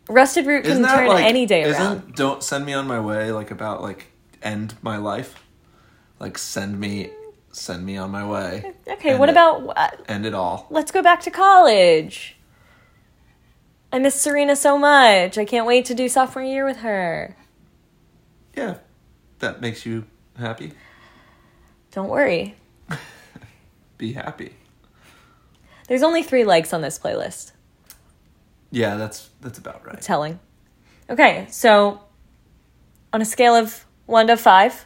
Rusted 0.09 0.45
Root 0.45 0.65
can 0.65 0.83
turn 0.83 1.07
like 1.07 1.23
any 1.25 1.45
day 1.45 1.61
isn't 1.61 1.81
around. 1.81 2.15
don't 2.15 2.43
send 2.43 2.65
me 2.65 2.73
on 2.73 2.87
my 2.87 2.99
way 2.99 3.31
like 3.31 3.51
about 3.51 3.81
like 3.81 4.07
end 4.41 4.73
my 4.81 4.97
life? 4.97 5.35
Like 6.19 6.37
send 6.37 6.79
me 6.79 7.11
send 7.51 7.85
me 7.85 7.95
on 7.97 8.11
my 8.11 8.27
way. 8.27 8.73
Okay, 8.87 9.11
End 9.11 9.19
what 9.19 9.29
it. 9.29 9.33
about 9.33 9.71
uh, 9.77 9.89
end 10.07 10.25
it 10.25 10.33
all? 10.33 10.67
let's 10.69 10.91
go 10.91 11.01
back 11.01 11.21
to 11.21 11.31
college? 11.31 12.35
I 13.91 13.97
miss 13.99 14.19
Serena 14.19 14.55
so 14.55 14.77
much. 14.77 15.37
I 15.37 15.45
can't 15.45 15.65
wait 15.65 15.85
to 15.85 15.95
do 15.95 16.07
sophomore 16.09 16.43
year 16.43 16.65
with 16.65 16.77
her. 16.77 17.35
Yeah. 18.55 18.77
That 19.39 19.61
makes 19.61 19.85
you 19.85 20.05
happy. 20.37 20.73
Don't 21.91 22.09
worry. 22.09 22.55
Be 23.97 24.13
happy. 24.13 24.53
There's 25.87 26.03
only 26.03 26.21
three 26.23 26.43
likes 26.43 26.71
on 26.73 26.81
this 26.81 26.99
playlist. 26.99 27.53
Yeah, 28.71 28.95
that's 28.97 29.29
that's 29.41 29.57
about 29.57 29.85
right. 29.85 30.01
Telling. 30.01 30.39
Okay, 31.09 31.47
so 31.49 32.01
on 33.11 33.21
a 33.21 33.25
scale 33.25 33.55
of 33.55 33.85
one 34.05 34.27
to 34.27 34.37
five, 34.37 34.85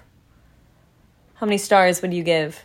how 1.35 1.45
many 1.45 1.57
stars 1.57 2.01
would 2.01 2.13
you 2.13 2.23
give 2.23 2.63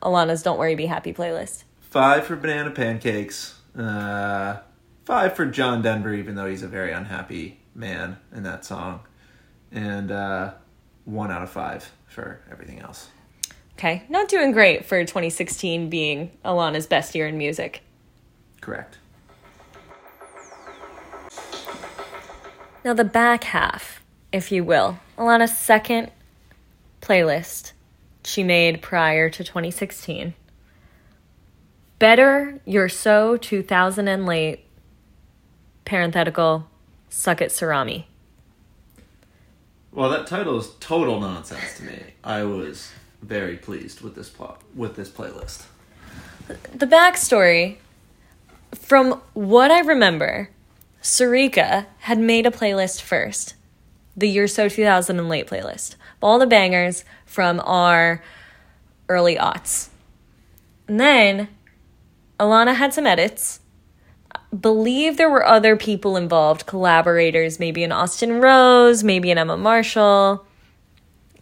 Alannah's 0.00 0.42
Don't 0.42 0.58
Worry 0.58 0.74
Be 0.74 0.86
Happy 0.86 1.12
playlist? 1.12 1.64
Five 1.80 2.26
for 2.26 2.36
banana 2.36 2.70
pancakes. 2.70 3.60
Uh, 3.76 4.58
five 5.04 5.34
for 5.34 5.46
John 5.46 5.82
Denver, 5.82 6.14
even 6.14 6.34
though 6.34 6.46
he's 6.46 6.62
a 6.62 6.68
very 6.68 6.92
unhappy 6.92 7.60
man 7.74 8.18
in 8.34 8.42
that 8.44 8.64
song, 8.64 9.00
and 9.72 10.10
uh, 10.10 10.52
one 11.04 11.30
out 11.30 11.42
of 11.42 11.50
five 11.50 11.90
for 12.06 12.40
everything 12.50 12.80
else. 12.80 13.08
Okay, 13.72 14.04
not 14.08 14.28
doing 14.28 14.52
great 14.52 14.84
for 14.84 15.00
2016 15.00 15.88
being 15.88 16.30
Alannah's 16.44 16.86
best 16.86 17.14
year 17.14 17.26
in 17.26 17.38
music. 17.38 17.82
Correct. 18.60 18.98
Now, 22.84 22.94
the 22.94 23.04
back 23.04 23.44
half, 23.44 24.02
if 24.32 24.50
you 24.50 24.64
will, 24.64 24.98
Alannah's 25.16 25.56
second 25.56 26.10
playlist 27.00 27.72
she 28.24 28.42
made 28.42 28.82
prior 28.82 29.30
to 29.30 29.44
2016. 29.44 30.34
Better 31.98 32.60
You're 32.64 32.88
So 32.88 33.36
2000 33.36 34.08
and 34.08 34.26
Late, 34.26 34.64
parenthetical, 35.84 36.68
Suck 37.08 37.40
It 37.40 37.50
Sarami. 37.50 38.06
Well, 39.92 40.10
that 40.10 40.26
title 40.26 40.58
is 40.58 40.70
total 40.80 41.20
nonsense 41.20 41.76
to 41.76 41.84
me. 41.84 42.00
I 42.24 42.42
was 42.42 42.90
very 43.22 43.56
pleased 43.56 44.00
with 44.00 44.16
this 44.16 44.28
plot 44.28 44.60
with 44.74 44.96
this 44.96 45.08
playlist. 45.08 45.66
The 46.74 46.86
backstory, 46.86 47.76
from 48.74 49.20
what 49.34 49.70
I 49.70 49.80
remember, 49.80 50.48
Sarika 51.02 51.86
had 51.98 52.18
made 52.18 52.46
a 52.46 52.50
playlist 52.50 53.02
first, 53.02 53.54
the 54.16 54.28
Year 54.28 54.46
So 54.46 54.68
2000 54.68 55.18
and 55.18 55.28
Late 55.28 55.48
playlist, 55.48 55.96
all 56.22 56.38
the 56.38 56.46
bangers 56.46 57.04
from 57.26 57.60
our 57.64 58.22
early 59.08 59.36
aughts. 59.36 59.88
And 60.86 61.00
then 61.00 61.48
Alannah 62.38 62.74
had 62.74 62.94
some 62.94 63.06
edits. 63.06 63.60
Believe 64.58 65.16
there 65.16 65.30
were 65.30 65.44
other 65.44 65.76
people 65.76 66.16
involved, 66.16 66.66
collaborators, 66.66 67.58
maybe 67.58 67.82
an 67.82 67.92
Austin 67.92 68.40
Rose, 68.40 69.02
maybe 69.02 69.30
an 69.30 69.38
Emma 69.38 69.56
Marshall, 69.56 70.44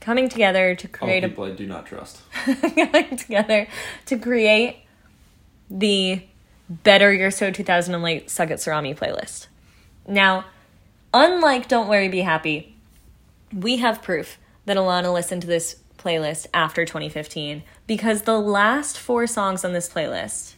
coming 0.00 0.28
together 0.28 0.74
to 0.74 0.88
create 0.88 1.22
a 1.24 1.28
people 1.28 1.44
I 1.44 1.50
do 1.50 1.66
not 1.66 1.86
trust. 1.86 2.22
coming 2.34 3.16
together 3.16 3.68
to 4.06 4.18
create 4.18 4.84
the 5.68 6.22
Better 6.68 7.12
You're 7.12 7.30
So 7.30 7.50
2000 7.50 7.94
and 7.94 8.02
Late 8.02 8.30
Suck 8.30 8.50
It 8.50 8.58
Sarami 8.58 8.96
playlist. 8.96 9.48
Now, 10.07 10.47
unlike 11.12 11.69
Don't 11.69 11.88
Worry 11.88 12.09
Be 12.09 12.21
Happy, 12.21 12.76
we 13.52 13.78
have 13.78 14.02
proof 14.02 14.38
that 14.66 14.76
Alannah 14.76 15.12
listened 15.12 15.42
to 15.42 15.49
this 15.49 15.76
playlist 15.99 16.47
after 16.54 16.85
2015 16.85 17.62
because 17.87 18.23
the 18.23 18.38
last 18.38 18.99
four 18.99 19.26
songs 19.26 19.64
on 19.64 19.73
this 19.73 19.88
playlist, 19.88 20.54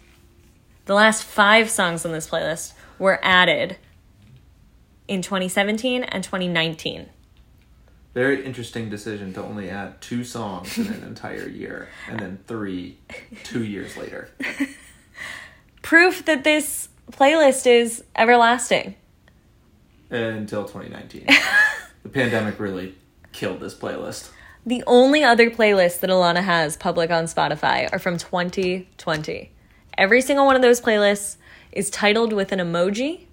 the 0.85 0.95
last 0.95 1.25
five 1.25 1.69
songs 1.71 2.05
on 2.05 2.13
this 2.13 2.29
playlist, 2.29 2.73
were 2.99 3.19
added 3.23 3.77
in 5.09 5.23
2017 5.23 6.05
and 6.05 6.23
2019. 6.23 7.09
Very 8.15 8.45
interesting 8.45 8.91
decision 8.91 9.33
to 9.33 9.43
only 9.43 9.71
add 9.71 10.01
two 10.01 10.23
songs 10.23 10.77
in 10.77 10.87
an 10.87 11.03
entire 11.03 11.49
year, 11.49 11.89
and 12.09 12.21
then 12.21 12.39
three 12.47 12.99
two 13.43 13.65
years 13.65 13.97
later. 13.97 14.29
Proof 15.83 16.25
that 16.27 16.45
this 16.45 16.91
playlist 17.11 17.67
is 17.67 18.05
everlasting. 18.15 18.97
Until 20.13 20.65
2019, 20.65 21.27
the 22.03 22.09
pandemic 22.11 22.61
really 22.61 22.95
killed 23.33 23.61
this 23.61 23.75
playlist. 23.75 24.31
The 24.67 24.85
only 24.87 25.25
other 25.25 25.51
playlists 25.51 26.01
that 26.01 26.11
Alannah 26.11 26.43
has 26.43 26.77
public 26.77 27.11
on 27.11 27.25
Spotify 27.25 27.89
are 27.91 27.99
from 27.99 28.19
2020. 28.19 29.51
Every 29.97 30.21
single 30.21 30.45
one 30.45 30.55
of 30.55 30.61
those 30.61 30.83
playlists 30.83 31.37
is 31.73 31.89
titled 31.89 32.33
with 32.33 32.53
an 32.53 32.59
emoji, 32.59 33.25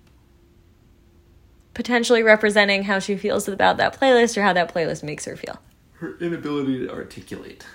potentially 1.74 2.24
representing 2.24 2.84
how 2.84 3.00
she 3.00 3.18
feels 3.18 3.48
about 3.50 3.78
that 3.78 4.00
playlist 4.00 4.38
or 4.38 4.42
how 4.42 4.54
that 4.54 4.74
playlist 4.74 5.04
makes 5.04 5.26
her 5.26 5.36
feel. 5.36 5.60
Her 5.96 6.18
inability 6.20 6.88
to 6.88 6.94
articulate 6.94 7.66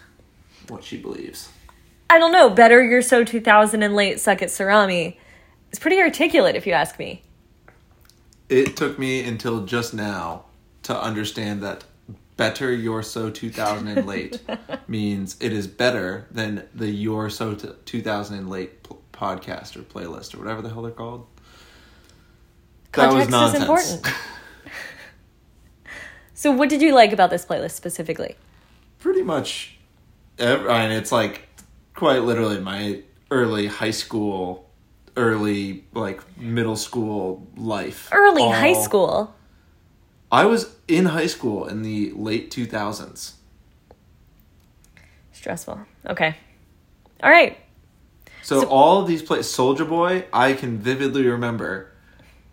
what 0.69 0.83
she 0.83 0.97
believes. 0.97 1.51
I 2.09 2.19
don't 2.19 2.33
know, 2.33 2.49
Better 2.49 2.83
You're 2.83 3.03
So 3.03 3.23
2000 3.23 3.83
and 3.83 3.95
Late 3.95 4.19
Suck 4.19 4.41
It 4.41 4.49
Sarami 4.49 5.17
is 5.73 5.79
pretty 5.79 6.01
articulate 6.01 6.57
if 6.57 6.67
you 6.67 6.73
ask 6.73 6.99
me. 6.99 7.24
It 8.49 8.77
took 8.77 8.99
me 8.99 9.23
until 9.25 9.65
just 9.65 9.95
now 9.95 10.45
to 10.83 11.01
understand 11.01 11.63
that 11.63 11.85
better 12.37 12.73
you're 12.73 13.03
so 13.03 13.31
2000 13.31 13.89
and 13.89 14.07
late 14.07 14.41
means 14.89 15.37
it 15.41 15.53
is 15.53 15.67
better 15.67 16.27
than 16.31 16.67
the 16.75 16.91
you're 16.91 17.31
so 17.31 17.55
t- 17.55 17.69
2000 17.85 18.39
and 18.39 18.51
late 18.51 18.83
p- 18.83 18.97
podcast 19.13 19.77
or 19.77 19.83
playlist 19.83 20.35
or 20.35 20.39
whatever 20.39 20.61
the 20.61 20.69
hell 20.69 20.83
they're 20.83 20.91
called. 20.91 21.27
Context 22.93 23.33
is 23.33 23.55
important. 23.61 24.07
So, 26.37 26.51
what 26.51 26.69
did 26.69 26.83
you 26.83 26.93
like 26.93 27.13
about 27.13 27.31
this 27.31 27.47
playlist 27.47 27.71
specifically? 27.71 28.35
Pretty 28.99 29.23
much, 29.23 29.79
ev- 30.39 30.67
I 30.69 30.89
mean, 30.89 30.99
it's 30.99 31.13
like 31.13 31.49
quite 31.95 32.23
literally 32.23 32.59
my 32.61 33.03
early 33.31 33.69
high 33.69 33.93
school, 33.93 34.64
early 35.17 35.85
like 35.93 36.21
middle 36.39 36.77
school 36.77 37.47
life. 37.57 38.09
Early 38.13 38.49
high 38.49 38.73
school. 38.73 39.35
I 40.31 40.47
was 40.47 40.75
in 40.89 41.07
high 41.07 41.27
school 41.27 41.67
in 41.67 41.83
the 41.83 42.11
late 42.13 42.51
2000s. 42.51 43.35
Stressful. 45.33 45.81
Okay. 46.07 46.37
All 47.23 47.31
right. 47.31 47.59
So, 48.43 48.67
all 48.67 49.01
of 49.01 49.09
these 49.09 49.23
plays, 49.23 49.49
Soldier 49.49 49.87
Boy, 49.87 50.27
I 50.33 50.53
can 50.53 50.79
vividly 50.79 51.27
remember 51.27 51.91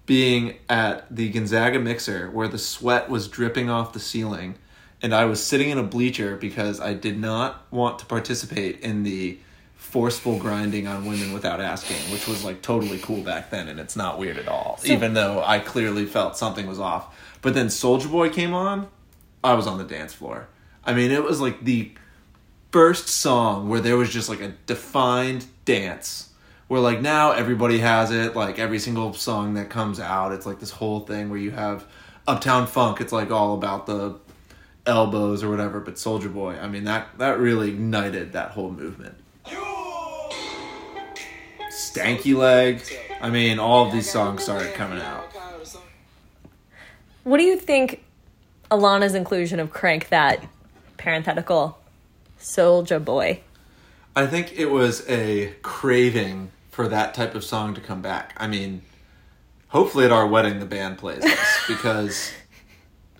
being 0.06 0.56
at 0.70 1.14
the 1.14 1.30
Gonzaga 1.30 1.80
mixer 1.80 2.30
where 2.30 2.48
the 2.48 2.58
sweat 2.58 3.10
was 3.10 3.28
dripping 3.28 3.70
off 3.70 3.92
the 3.94 4.00
ceiling, 4.00 4.56
and 5.02 5.14
I 5.14 5.26
was 5.26 5.44
sitting 5.44 5.70
in 5.70 5.78
a 5.78 5.84
bleacher 5.84 6.38
because 6.38 6.80
I 6.80 6.94
did 6.94 7.20
not 7.20 7.66
want 7.72 8.00
to 8.00 8.06
participate 8.06 8.80
in 8.80 9.04
the 9.04 9.40
forceful 9.82 10.38
grinding 10.38 10.88
on 10.88 11.06
women 11.06 11.34
without 11.34 11.60
asking, 11.60 11.98
which 12.14 12.28
was 12.28 12.46
like 12.46 12.62
totally 12.62 13.00
cool 13.00 13.22
back 13.22 13.50
then, 13.50 13.68
and 13.68 13.80
it's 13.80 13.96
not 13.96 14.20
weird 14.20 14.38
at 14.38 14.48
all, 14.48 14.80
even 14.86 15.16
though 15.16 15.44
I 15.44 15.60
clearly 15.60 16.06
felt 16.06 16.38
something 16.38 16.68
was 16.68 16.80
off. 16.80 17.14
But 17.42 17.56
then 17.56 17.70
Soldier 17.70 18.08
Boy 18.08 18.30
came 18.30 18.54
on, 18.54 18.88
I 19.44 19.56
was 19.56 19.66
on 19.68 19.80
the 19.80 19.84
dance 19.84 20.14
floor. 20.14 20.48
I 20.86 20.94
mean, 20.94 21.12
it 21.12 21.24
was 21.24 21.42
like 21.42 21.66
the 21.66 21.92
first 22.72 23.10
song 23.10 23.68
where 23.68 23.82
there 23.82 23.98
was 23.98 24.10
just 24.10 24.30
like 24.30 24.40
a 24.40 24.54
defined 24.66 25.46
dance 25.66 26.30
where 26.68 26.80
like 26.80 27.02
now 27.02 27.32
everybody 27.32 27.80
has 27.80 28.12
it 28.12 28.34
like 28.34 28.58
every 28.58 28.80
single 28.80 29.14
song 29.14 29.56
that 29.56 29.70
comes 29.70 30.00
out 30.00 30.32
it's 30.32 30.46
like 30.46 30.62
this 30.62 30.72
whole 30.72 31.02
thing 31.02 31.30
where 31.30 31.38
you 31.38 31.52
have 31.52 31.86
uptown 32.30 32.66
funk 32.66 33.02
it's 33.02 33.12
like 33.12 33.30
all 33.30 33.56
about 33.56 33.88
the 33.88 34.18
elbows 34.86 35.44
or 35.44 35.50
whatever 35.50 35.82
but 35.82 36.00
soldier 36.00 36.30
boy 36.30 36.58
i 36.62 36.68
mean 36.70 36.86
that 36.86 37.10
that 37.18 37.38
really 37.40 37.68
ignited 37.68 38.32
that 38.32 38.52
whole 38.52 38.72
movement 38.72 39.16
stanky 41.82 42.36
leg 42.36 42.82
i 43.22 43.30
mean 43.30 43.60
all 43.60 43.86
of 43.86 43.92
these 43.92 44.10
songs 44.10 44.44
started 44.44 44.74
coming 44.74 45.00
out 45.00 45.32
What 47.24 47.38
do 47.38 47.44
you 47.44 47.58
think 47.58 48.04
Alannah's 48.72 49.14
inclusion 49.14 49.60
of 49.60 49.72
Crank 49.72 50.10
that 50.10 50.44
parenthetical 50.98 51.78
soldier 52.38 53.00
boy? 53.00 53.42
I 54.16 54.26
think 54.28 54.54
it 54.54 54.68
was 54.68 55.08
a 55.08 55.54
craving 55.62 56.52
for 56.70 56.88
that 56.88 57.14
type 57.14 57.36
of 57.36 57.44
song 57.44 57.74
to 57.76 57.82
come 57.82 58.02
back. 58.02 58.34
I 58.38 58.48
mean, 58.48 58.82
hopefully 59.68 60.06
at 60.06 60.12
our 60.12 60.26
wedding 60.26 60.60
the 60.60 60.66
band 60.66 60.98
plays 60.98 61.22
this 61.22 61.60
because 61.68 62.32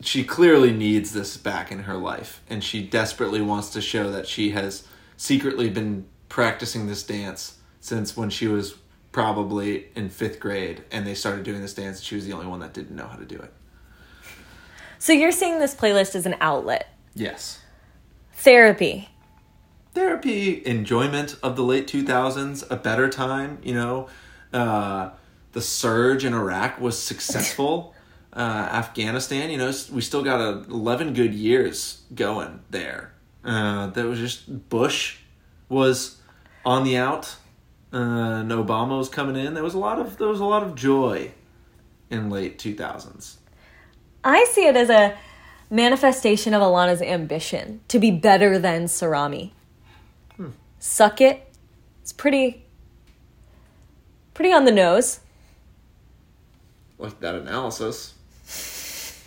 she 0.02 0.24
clearly 0.24 0.72
needs 0.72 1.14
this 1.14 1.38
back 1.38 1.72
in 1.72 1.84
her 1.84 1.96
life 1.96 2.42
and 2.50 2.64
she 2.64 2.82
desperately 2.82 3.42
wants 3.42 3.70
to 3.72 3.82
show 3.82 4.12
that 4.12 4.28
she 4.28 4.52
has 4.52 4.88
secretly 5.16 5.70
been 5.70 6.06
practicing 6.28 6.88
this 6.88 7.04
dance 7.04 7.58
since 7.82 8.16
when 8.16 8.30
she 8.30 8.48
was 8.48 8.76
probably 9.12 9.88
in 9.96 10.10
5th 10.10 10.40
grade 10.40 10.84
and 10.92 11.06
they 11.06 11.14
started 11.14 11.44
doing 11.44 11.62
this 11.62 11.74
dance 11.74 11.98
and 11.98 12.06
she 12.06 12.16
was 12.16 12.26
the 12.26 12.32
only 12.32 12.46
one 12.46 12.62
that 12.62 12.74
didn't 12.74 12.96
know 12.96 13.08
how 13.08 13.18
to 13.18 13.26
do 13.26 13.36
it. 13.36 13.52
So 15.00 15.12
you're 15.12 15.32
seeing 15.34 15.60
this 15.60 15.76
playlist 15.76 16.16
as 16.16 16.26
an 16.26 16.36
outlet, 16.40 16.88
Yes. 17.14 17.60
therapy. 18.34 19.10
therapy, 19.94 20.66
enjoyment 20.66 21.36
of 21.44 21.58
the 21.58 21.64
late 21.64 21.88
2000s, 21.88 22.64
a 22.72 22.78
better 22.78 23.10
time, 23.10 23.58
you 23.64 23.74
know. 23.74 24.08
Uh, 24.54 25.10
the 25.52 25.62
surge 25.62 26.24
in 26.24 26.34
Iraq 26.34 26.80
was 26.80 26.98
successful. 26.98 27.94
Uh, 28.34 28.70
Afghanistan, 28.72 29.52
you 29.52 29.58
know, 29.58 29.74
we 29.92 30.00
still 30.00 30.24
got 30.24 30.40
a 30.40 30.64
11 30.72 31.12
good 31.14 31.34
years 31.34 32.04
going 32.16 32.62
there. 32.70 33.12
Uh, 33.44 33.88
that 33.88 34.06
was 34.06 34.20
just 34.20 34.70
Bush 34.70 35.18
was 35.68 36.16
on 36.64 36.86
the 36.86 36.96
out. 36.96 37.36
Uh, 37.94 37.98
and 38.42 38.52
Obama 38.52 38.98
was 38.98 39.10
coming 39.10 39.36
in. 39.36 39.54
There 39.54 39.64
was 39.64 39.74
a 39.74 39.80
lot 39.80 40.00
of 40.00 40.18
there 40.18 40.28
was 40.28 40.40
a 40.40 40.46
lot 40.46 40.64
of 40.64 40.76
joy 40.76 41.32
in 42.10 42.30
late 42.30 42.58
two 42.58 42.74
thousands. 42.74 43.38
I 44.24 44.46
see 44.46 44.66
it 44.66 44.78
as 44.78 44.90
a 44.90 45.18
manifestation 45.70 46.54
of 46.54 46.62
Alannah's 46.62 47.02
ambition 47.02 47.82
to 47.88 48.00
be 48.00 48.12
better 48.12 48.60
than 48.60 48.86
Sarami. 48.86 49.52
Suck 50.80 51.22
it. 51.22 51.48
It's 52.02 52.12
pretty 52.12 52.66
pretty 54.34 54.52
on 54.52 54.66
the 54.66 54.72
nose. 54.72 55.20
Like 56.98 57.20
that 57.20 57.36
analysis. 57.36 58.14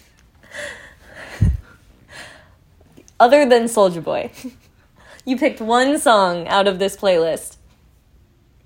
Other 3.20 3.46
than 3.48 3.68
Soldier 3.68 4.00
Boy. 4.00 4.32
you 5.24 5.36
picked 5.36 5.60
one 5.60 5.98
song 5.98 6.48
out 6.48 6.66
of 6.66 6.78
this 6.78 6.96
playlist. 6.96 7.56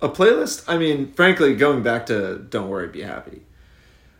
A 0.01 0.09
playlist. 0.09 0.65
I 0.69 0.79
mean, 0.79 1.13
frankly, 1.13 1.55
going 1.57 1.83
back 1.83 2.07
to 2.07 2.39
"Don't 2.39 2.69
Worry, 2.69 2.89
Be 2.89 3.03
Happy," 3.03 3.43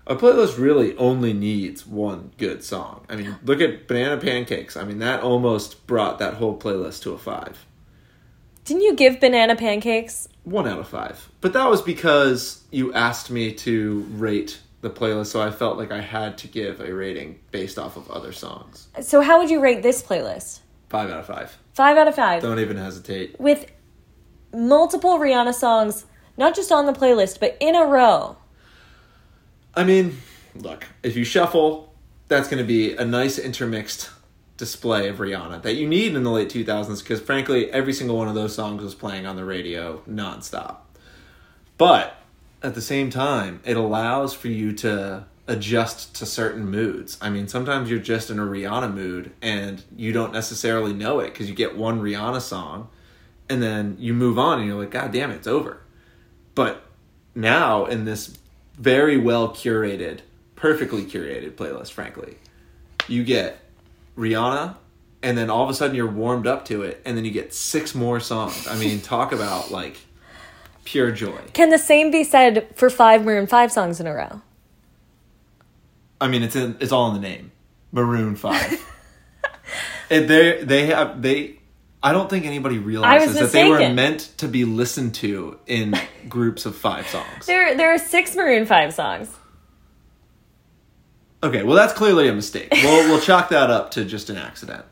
a 0.07 0.17
playlist 0.17 0.59
really 0.59 0.97
only 0.97 1.33
needs 1.33 1.87
one 1.87 2.33
good 2.37 2.65
song. 2.65 3.05
I 3.09 3.17
mean, 3.17 3.37
look 3.45 3.61
at 3.61 3.87
"Banana 3.87 4.17
Pancakes." 4.17 4.77
I 4.77 4.85
mean, 4.85 4.99
that 4.99 5.21
almost 5.23 5.87
brought 5.87 6.19
that 6.19 6.35
whole 6.35 6.59
playlist 6.59 7.03
to 7.03 7.13
a 7.13 7.19
five. 7.19 7.65
Didn't 8.69 8.83
you 8.83 8.95
give 8.95 9.19
banana 9.19 9.57
pancakes? 9.57 10.29
One 10.45 10.69
out 10.69 10.79
of 10.79 10.87
five. 10.87 11.31
But 11.41 11.55
that 11.55 11.71
was 11.71 11.81
because 11.81 12.65
you 12.71 12.93
asked 12.93 13.31
me 13.31 13.55
to 13.55 14.01
rate 14.11 14.61
the 14.83 14.91
playlist, 14.91 15.29
so 15.29 15.41
I 15.41 15.51
felt 15.51 15.79
like 15.79 15.91
I 15.91 16.03
had 16.03 16.37
to 16.39 16.49
give 16.49 16.83
a 16.83 16.93
rating 16.93 17.39
based 17.51 17.79
off 17.79 17.97
of 17.97 18.11
other 18.11 18.31
songs. 18.31 18.89
So 19.01 19.23
how 19.23 19.39
would 19.39 19.49
you 19.49 19.61
rate 19.61 19.83
this 19.83 20.03
playlist? 20.03 20.61
Five 20.91 21.09
out 21.09 21.21
of 21.21 21.27
five. 21.27 21.57
Five 21.73 21.97
out 21.97 22.09
of 22.09 22.15
five. 22.15 22.43
Don't 22.43 22.59
even 22.59 22.77
hesitate. 22.77 23.41
With 23.41 23.71
multiple 24.53 25.19
Rihanna 25.19 25.55
songs, 25.55 26.07
not 26.37 26.55
just 26.55 26.73
on 26.73 26.87
the 26.87 26.93
playlist, 26.93 27.41
but 27.41 27.57
in 27.61 27.75
a 27.75 27.85
row. 27.85 28.37
I 29.75 29.85
mean, 29.85 30.19
look, 30.55 30.87
if 31.03 31.17
you 31.17 31.25
shuffle, 31.25 31.93
that's 32.29 32.49
going 32.49 32.63
to 32.63 32.67
be 32.67 32.95
a 32.95 33.05
nice 33.05 33.39
intermixed 33.39 34.11
display 34.57 35.09
of 35.09 35.19
Rihanna 35.19 35.63
that 35.63 35.75
you 35.75 35.89
need 35.89 36.15
in 36.15 36.25
the 36.25 36.31
late 36.31 36.49
2000s 36.49 37.01
because, 37.01 37.21
frankly, 37.21 37.71
every 37.71 37.93
single 37.93 38.17
one 38.17 38.29
of 38.29 38.35
those 38.35 38.55
songs 38.55 38.83
was 38.83 38.95
playing 38.95 39.25
on 39.25 39.37
the 39.37 39.45
radio 39.45 40.03
nonstop. 40.09 40.79
But 41.77 42.17
at 42.63 42.75
the 42.75 42.83
same 42.83 43.09
time, 43.09 43.61
it 43.65 43.77
allows 43.77 44.35
for 44.35 44.49
you 44.49 44.73
to 44.75 45.25
adjust 45.47 46.15
to 46.17 46.27
certain 46.27 46.69
moods. 46.69 47.17
I 47.21 47.31
mean, 47.31 47.49
sometimes 47.49 47.89
you're 47.89 48.01
just 48.01 48.31
in 48.31 48.39
a 48.39 48.43
Rihanna 48.43 48.93
mood 48.93 49.33
and 49.41 49.83
you 49.97 50.13
don't 50.13 50.33
necessarily 50.33 50.93
know 50.93 51.21
it 51.21 51.33
because 51.33 51.49
you 51.49 51.55
get 51.55 51.77
one 51.77 52.01
Rihanna 52.01 52.41
song 52.41 52.89
and 53.49 53.63
then 53.63 53.97
you 53.99 54.15
move 54.15 54.39
on 54.39 54.59
and 54.59 54.69
you're 54.69 54.79
like, 54.79 54.91
God 54.91 55.13
damn 55.13 55.31
it, 55.31 55.37
it's 55.37 55.47
over. 55.47 55.81
But 56.55 56.83
now 57.35 57.87
in 57.87 58.05
this 58.05 58.39
very 58.77 59.17
well 59.17 59.49
curated, 59.49 60.21
perfectly 60.57 61.05
curated 61.05 61.53
playlist, 61.53 61.93
frankly, 61.93 62.37
you 63.07 63.25
get 63.25 63.61
Rihanna, 64.17 64.77
and 65.23 65.37
then 65.37 65.51
all 65.51 65.65
of 65.65 65.71
a 65.71 65.75
sudden 65.75 65.97
you're 65.97 66.11
warmed 66.11 66.47
up 66.47 66.65
to 66.67 66.83
it, 66.83 67.01
and 67.05 67.17
then 67.17 67.25
you 67.25 67.31
get 67.31 67.55
six 67.55 67.95
more 67.95 68.21
songs. 68.21 68.67
I 68.69 68.77
mean, 68.77 69.01
talk 69.01 69.33
about 69.33 69.71
like 69.71 69.97
pure 70.85 71.11
joy. 71.11 71.41
Can 71.53 71.71
the 71.71 71.79
same 71.79 72.11
be 72.11 72.25
said 72.25 72.69
for 72.75 72.91
five 72.91 73.25
Maroon 73.25 73.47
5 73.47 73.73
songs 73.73 74.01
in 74.01 74.07
a 74.07 74.15
row? 74.15 74.43
I 76.21 76.29
mean, 76.29 76.43
it's 76.43 76.57
in, 76.57 76.77
it's 76.81 76.93
all 76.93 77.09
in 77.09 77.15
the 77.15 77.29
name, 77.29 77.53
Maroon 77.93 78.37
Five. 78.37 78.85
and 80.11 80.29
they 80.29 80.63
they 80.65 80.87
have 80.87 81.23
they. 81.23 81.58
I 82.03 82.13
don't 82.13 82.31
think 82.31 82.45
anybody 82.45 82.79
realizes 82.79 83.39
that 83.39 83.53
they 83.53 83.69
were 83.69 83.93
meant 83.93 84.33
to 84.39 84.47
be 84.47 84.65
listened 84.65 85.15
to 85.17 85.59
in 85.67 85.95
groups 86.29 86.65
of 86.65 86.77
five 86.77 87.09
songs. 87.09 87.47
There, 87.47 87.77
there 87.77 87.93
are 87.93 87.99
six 87.99 88.37
Maroon 88.37 88.67
5 88.67 88.95
songs. 88.95 89.35
Okay, 91.43 91.63
well 91.63 91.77
that's 91.77 91.93
clearly 91.93 92.29
a 92.29 92.33
mistake. 92.33 92.69
We'll 92.73 93.09
we'll 93.09 93.21
chalk 93.21 93.51
that 93.51 93.71
up 93.71 93.93
to 93.93 94.05
just 94.05 94.29
an 94.29 94.37
accident. 94.37 94.85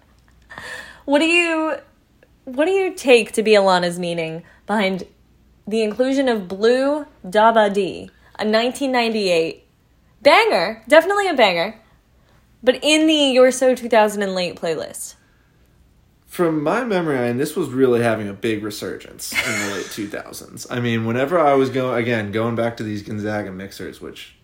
What 1.05 1.19
do 1.19 1.25
you 1.25 1.77
what 2.45 2.67
do 2.67 2.71
you 2.71 2.95
take 2.95 3.33
to 3.33 3.43
be 3.43 3.55
Alannah's 3.55 3.99
meaning 3.99 4.45
behind 4.67 5.05
the 5.67 5.83
inclusion 5.83 6.29
of 6.29 6.47
Blue 6.47 7.07
Da 7.29 7.51
Ba 7.51 7.69
Dee, 7.69 8.11
a 8.39 8.47
1998 8.47 9.67
banger, 10.23 10.85
definitely 10.87 11.29
a 11.29 11.35
banger, 11.35 11.81
but 12.63 12.79
in 12.81 13.09
the 13.09 13.15
You're 13.15 13.51
So 13.51 13.75
2000 13.75 14.23
and 14.23 14.35
Late 14.35 14.55
playlist? 14.55 15.17
From 16.37 16.63
my 16.63 16.85
memory, 16.85 17.17
mean, 17.17 17.39
this 17.39 17.57
was 17.57 17.71
really 17.71 18.03
having 18.03 18.29
a 18.29 18.35
big 18.35 18.63
resurgence 18.63 19.33
in 19.33 19.39
the 19.39 19.75
late 19.75 19.87
2000s. 19.87 20.67
I 20.69 20.81
mean, 20.81 21.07
whenever 21.07 21.39
I 21.39 21.55
was 21.55 21.71
going, 21.71 21.99
again, 21.99 22.31
going 22.31 22.55
back 22.55 22.77
to 22.77 22.83
these 22.83 23.03
Gonzaga 23.03 23.51
mixers, 23.51 24.03
which 24.03 24.37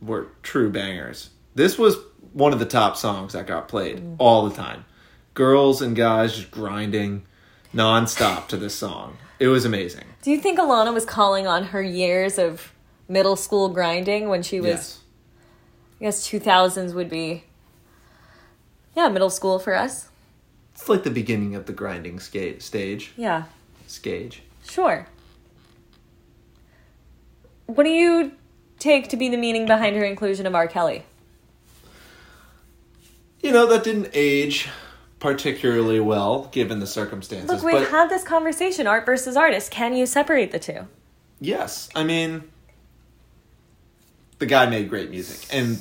were 0.00 0.28
true 0.44 0.70
bangers, 0.70 1.30
this 1.56 1.76
was 1.76 1.96
one 2.32 2.52
of 2.52 2.60
the 2.60 2.64
top 2.64 2.96
songs 2.96 3.32
that 3.32 3.48
got 3.48 3.66
played 3.66 3.98
mm. 3.98 4.14
all 4.18 4.48
the 4.48 4.54
time. 4.54 4.84
Girls 5.34 5.82
and 5.82 5.96
guys 5.96 6.36
just 6.36 6.52
grinding 6.52 7.26
nonstop 7.74 8.46
to 8.46 8.56
this 8.56 8.76
song. 8.76 9.16
It 9.40 9.48
was 9.48 9.64
amazing. 9.64 10.04
Do 10.22 10.30
you 10.30 10.38
think 10.38 10.60
Alannah 10.60 10.92
was 10.92 11.04
calling 11.04 11.48
on 11.48 11.64
her 11.64 11.82
years 11.82 12.38
of 12.38 12.72
middle 13.08 13.34
school 13.34 13.68
grinding 13.68 14.28
when 14.28 14.44
she 14.44 14.60
was, 14.60 14.68
Yes. 14.68 15.00
I 16.00 16.04
guess 16.04 16.28
2000s 16.28 16.94
would 16.94 17.10
be, 17.10 17.42
yeah, 18.94 19.08
middle 19.08 19.28
school 19.28 19.58
for 19.58 19.74
us? 19.74 20.08
It's 20.82 20.88
like 20.88 21.04
the 21.04 21.10
beginning 21.10 21.54
of 21.54 21.66
the 21.66 21.72
grinding 21.72 22.18
ska- 22.18 22.60
stage. 22.60 23.12
Yeah, 23.16 23.44
Scage. 23.86 24.38
sure. 24.68 25.06
What 27.66 27.84
do 27.84 27.90
you 27.90 28.32
take 28.80 29.06
to 29.10 29.16
be 29.16 29.28
the 29.28 29.36
meaning 29.36 29.64
behind 29.64 29.94
her 29.94 30.02
inclusion 30.02 30.44
of 30.44 30.56
R. 30.56 30.66
Kelly? 30.66 31.04
You 33.44 33.52
know, 33.52 33.68
that 33.68 33.84
didn't 33.84 34.10
age 34.12 34.68
particularly 35.20 36.00
well 36.00 36.48
given 36.50 36.80
the 36.80 36.88
circumstances. 36.88 37.48
Look, 37.48 37.62
we've 37.62 37.74
but 37.74 37.88
had 37.88 38.08
this 38.08 38.24
conversation 38.24 38.88
art 38.88 39.06
versus 39.06 39.36
artist. 39.36 39.70
Can 39.70 39.94
you 39.94 40.04
separate 40.04 40.50
the 40.50 40.58
two? 40.58 40.88
Yes, 41.38 41.90
I 41.94 42.02
mean, 42.02 42.42
the 44.40 44.46
guy 44.46 44.66
made 44.66 44.90
great 44.90 45.10
music, 45.10 45.46
and 45.52 45.80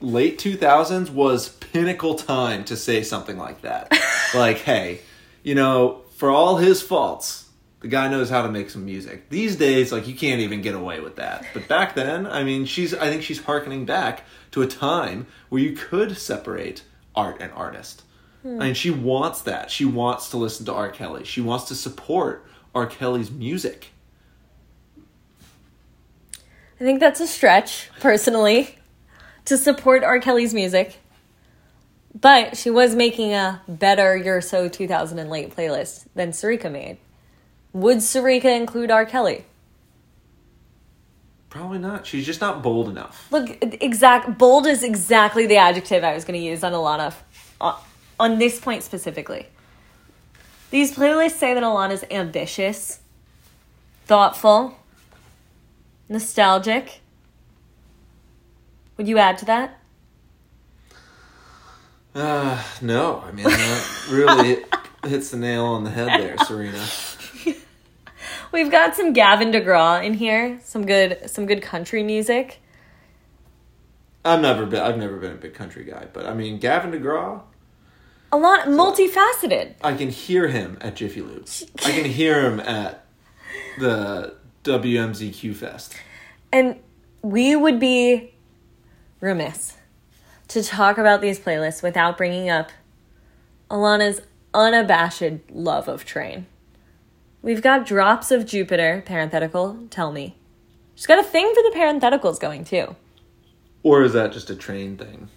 late 0.00 0.38
two 0.38 0.56
thousands 0.56 1.10
was 1.10 1.48
pinnacle 1.48 2.14
time 2.14 2.64
to 2.64 2.76
say 2.76 3.02
something 3.02 3.36
like 3.36 3.62
that. 3.62 3.92
like, 4.34 4.58
hey, 4.58 5.00
you 5.42 5.54
know, 5.54 6.02
for 6.16 6.30
all 6.30 6.56
his 6.56 6.82
faults, 6.82 7.48
the 7.80 7.88
guy 7.88 8.08
knows 8.08 8.28
how 8.28 8.42
to 8.42 8.50
make 8.50 8.70
some 8.70 8.84
music. 8.84 9.28
These 9.28 9.56
days, 9.56 9.92
like, 9.92 10.08
you 10.08 10.14
can't 10.14 10.40
even 10.40 10.62
get 10.62 10.74
away 10.74 11.00
with 11.00 11.16
that. 11.16 11.44
But 11.54 11.68
back 11.68 11.94
then, 11.94 12.26
I 12.26 12.42
mean, 12.42 12.64
she's 12.64 12.94
I 12.94 13.08
think 13.08 13.22
she's 13.22 13.42
harkening 13.42 13.84
back 13.84 14.24
to 14.52 14.62
a 14.62 14.66
time 14.66 15.26
where 15.48 15.62
you 15.62 15.76
could 15.76 16.16
separate 16.16 16.82
art 17.14 17.38
and 17.40 17.52
artist. 17.52 18.02
Hmm. 18.42 18.60
I 18.60 18.64
mean, 18.66 18.74
she 18.74 18.90
wants 18.90 19.42
that. 19.42 19.70
She 19.70 19.84
wants 19.84 20.30
to 20.30 20.36
listen 20.36 20.66
to 20.66 20.72
R. 20.72 20.90
Kelly. 20.90 21.24
She 21.24 21.40
wants 21.40 21.66
to 21.66 21.74
support 21.74 22.44
R. 22.74 22.86
Kelly's 22.86 23.30
music. 23.30 23.88
I 26.80 26.84
think 26.84 27.00
that's 27.00 27.20
a 27.20 27.26
stretch, 27.26 27.90
personally, 27.98 28.77
to 29.48 29.58
support 29.58 30.04
R. 30.04 30.20
Kelly's 30.20 30.54
music. 30.54 31.00
But 32.18 32.56
she 32.56 32.70
was 32.70 32.94
making 32.94 33.32
a 33.32 33.62
better 33.68 34.16
You're 34.16 34.40
So 34.40 34.68
2000 34.68 35.18
and 35.18 35.30
Late 35.30 35.54
playlist 35.54 36.06
than 36.14 36.30
Sarika 36.30 36.70
made. 36.70 36.98
Would 37.72 37.98
Sarika 37.98 38.56
include 38.56 38.90
R. 38.90 39.04
Kelly? 39.04 39.44
Probably 41.50 41.78
not. 41.78 42.06
She's 42.06 42.26
just 42.26 42.40
not 42.40 42.62
bold 42.62 42.88
enough. 42.88 43.26
Look, 43.30 43.56
exact 43.82 44.38
bold 44.38 44.66
is 44.66 44.82
exactly 44.82 45.46
the 45.46 45.56
adjective 45.56 46.04
I 46.04 46.14
was 46.14 46.24
going 46.24 46.38
to 46.38 46.44
use 46.44 46.62
on 46.62 46.72
Alannah 46.72 47.14
on 48.20 48.38
this 48.38 48.60
point 48.60 48.82
specifically. 48.82 49.46
These 50.70 50.94
playlists 50.94 51.38
say 51.38 51.54
that 51.54 51.62
Alannah's 51.62 52.04
ambitious, 52.10 53.00
thoughtful, 54.04 54.78
nostalgic. 56.08 57.00
Would 58.98 59.08
you 59.08 59.16
add 59.16 59.38
to 59.38 59.44
that? 59.46 59.80
Uh, 62.14 62.62
no. 62.82 63.22
I 63.24 63.30
mean, 63.30 63.44
that 63.44 64.08
really 64.10 64.64
hits 65.06 65.30
the 65.30 65.36
nail 65.36 65.64
on 65.64 65.84
the 65.84 65.90
head 65.90 66.08
there, 66.20 66.36
Serena. 66.38 66.84
We've 68.52 68.70
got 68.70 68.96
some 68.96 69.12
Gavin 69.12 69.52
DeGraw 69.52 70.04
in 70.04 70.14
here, 70.14 70.58
some 70.64 70.84
good 70.84 71.30
some 71.30 71.46
good 71.46 71.62
country 71.62 72.02
music. 72.02 72.60
I've 74.24 74.40
never 74.40 74.66
been. 74.66 74.80
I've 74.80 74.98
never 74.98 75.16
been 75.16 75.32
a 75.32 75.36
big 75.36 75.54
country 75.54 75.84
guy, 75.84 76.08
but 76.12 76.26
I 76.26 76.34
mean, 76.34 76.58
Gavin 76.58 76.90
DeGraw. 76.90 77.42
A 78.32 78.36
lot 78.36 78.66
multifaceted. 78.66 79.74
I 79.82 79.94
can 79.94 80.10
hear 80.10 80.48
him 80.48 80.76
at 80.80 80.96
Jiffy 80.96 81.22
Lube. 81.22 81.48
I 81.84 81.92
can 81.92 82.04
hear 82.10 82.42
him 82.50 82.60
at 82.60 83.06
the 83.78 84.34
WMZQ 84.64 85.54
Fest. 85.54 85.94
And 86.52 86.80
we 87.22 87.54
would 87.56 87.78
be 87.78 88.34
remiss 89.20 89.76
to 90.48 90.62
talk 90.62 90.98
about 90.98 91.20
these 91.20 91.38
playlists 91.38 91.82
without 91.82 92.16
bringing 92.16 92.48
up 92.48 92.70
Alannah's 93.70 94.20
unabashed 94.54 95.50
love 95.50 95.88
of 95.88 96.04
train. 96.04 96.46
We've 97.42 97.62
got 97.62 97.86
drops 97.86 98.30
of 98.30 98.46
Jupiter, 98.46 99.02
parenthetical, 99.06 99.78
tell 99.90 100.10
me. 100.10 100.36
She's 100.94 101.06
got 101.06 101.18
a 101.18 101.22
thing 101.22 101.52
for 101.54 101.62
the 101.62 101.76
parentheticals 101.76 102.40
going 102.40 102.64
too. 102.64 102.96
Or 103.82 104.02
is 104.02 104.12
that 104.14 104.32
just 104.32 104.50
a 104.50 104.56
train 104.56 104.96
thing? 104.96 105.28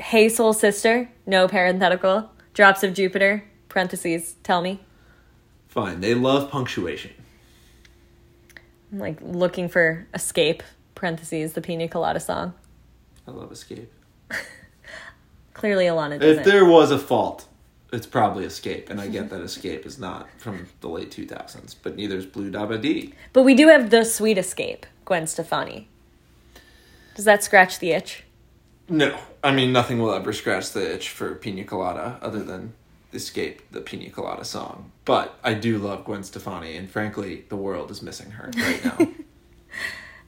Hey, 0.00 0.28
soul 0.28 0.52
sister, 0.52 1.10
no 1.26 1.48
parenthetical. 1.48 2.30
Drops 2.54 2.82
of 2.82 2.94
Jupiter, 2.94 3.44
parentheses, 3.68 4.36
tell 4.42 4.62
me. 4.62 4.80
Fine. 5.66 6.00
They 6.00 6.14
love 6.14 6.50
punctuation. 6.50 7.12
I'm 8.90 8.98
like 8.98 9.18
looking 9.20 9.68
for 9.68 10.06
escape, 10.14 10.62
parentheses, 10.98 11.54
the 11.54 11.60
Pina 11.60 11.88
Colada 11.88 12.20
song. 12.20 12.54
I 13.26 13.30
love 13.30 13.50
Escape. 13.52 13.92
Clearly, 15.54 15.86
Alannah 15.86 16.18
doesn't. 16.18 16.40
If 16.40 16.44
there 16.44 16.64
was 16.64 16.90
a 16.90 16.98
fault, 16.98 17.46
it's 17.92 18.06
probably 18.06 18.44
Escape, 18.44 18.90
and 18.90 19.00
I 19.00 19.08
get 19.08 19.30
that 19.30 19.40
Escape 19.40 19.86
is 19.86 19.98
not 19.98 20.28
from 20.38 20.66
the 20.80 20.88
late 20.88 21.10
2000s, 21.10 21.76
but 21.82 21.96
neither 21.96 22.16
is 22.16 22.26
Blue 22.26 22.50
Dabba. 22.50 23.12
But 23.32 23.44
we 23.44 23.54
do 23.54 23.68
have 23.68 23.90
the 23.90 24.04
sweet 24.04 24.38
escape, 24.38 24.86
Gwen 25.04 25.26
Stefani. 25.26 25.88
Does 27.14 27.24
that 27.24 27.42
scratch 27.42 27.78
the 27.78 27.92
itch? 27.92 28.24
No, 28.88 29.18
I 29.42 29.52
mean 29.52 29.72
nothing 29.72 29.98
will 29.98 30.12
ever 30.12 30.32
scratch 30.32 30.70
the 30.72 30.94
itch 30.94 31.10
for 31.10 31.34
Pina 31.34 31.64
Colada 31.64 32.18
other 32.22 32.42
than 32.42 32.74
Escape, 33.12 33.70
the 33.70 33.80
Pina 33.80 34.10
Colada 34.10 34.44
song. 34.44 34.92
But 35.04 35.38
I 35.42 35.54
do 35.54 35.78
love 35.78 36.04
Gwen 36.04 36.22
Stefani, 36.22 36.76
and 36.76 36.88
frankly, 36.90 37.44
the 37.48 37.56
world 37.56 37.90
is 37.90 38.02
missing 38.02 38.30
her 38.32 38.50
right 38.56 38.84
now. 38.84 39.08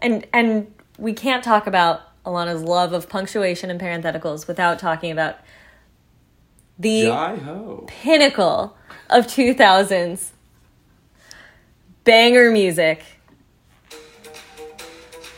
And 0.01 0.27
and 0.33 0.73
we 0.99 1.13
can't 1.13 1.45
talk 1.45 1.67
about 1.67 2.03
Alannah's 2.25 2.63
love 2.63 2.93
of 2.93 3.09
punctuation 3.09 3.71
and 3.71 3.81
parentheticals 3.81 4.47
without 4.47 4.79
talking 4.79 5.11
about 5.11 5.39
the 6.79 7.05
Jai 7.05 7.37
ho! 7.37 7.85
pinnacle 7.87 8.77
of 9.09 9.27
2000s 9.27 10.31
banger 12.05 12.51
music. 12.51 13.05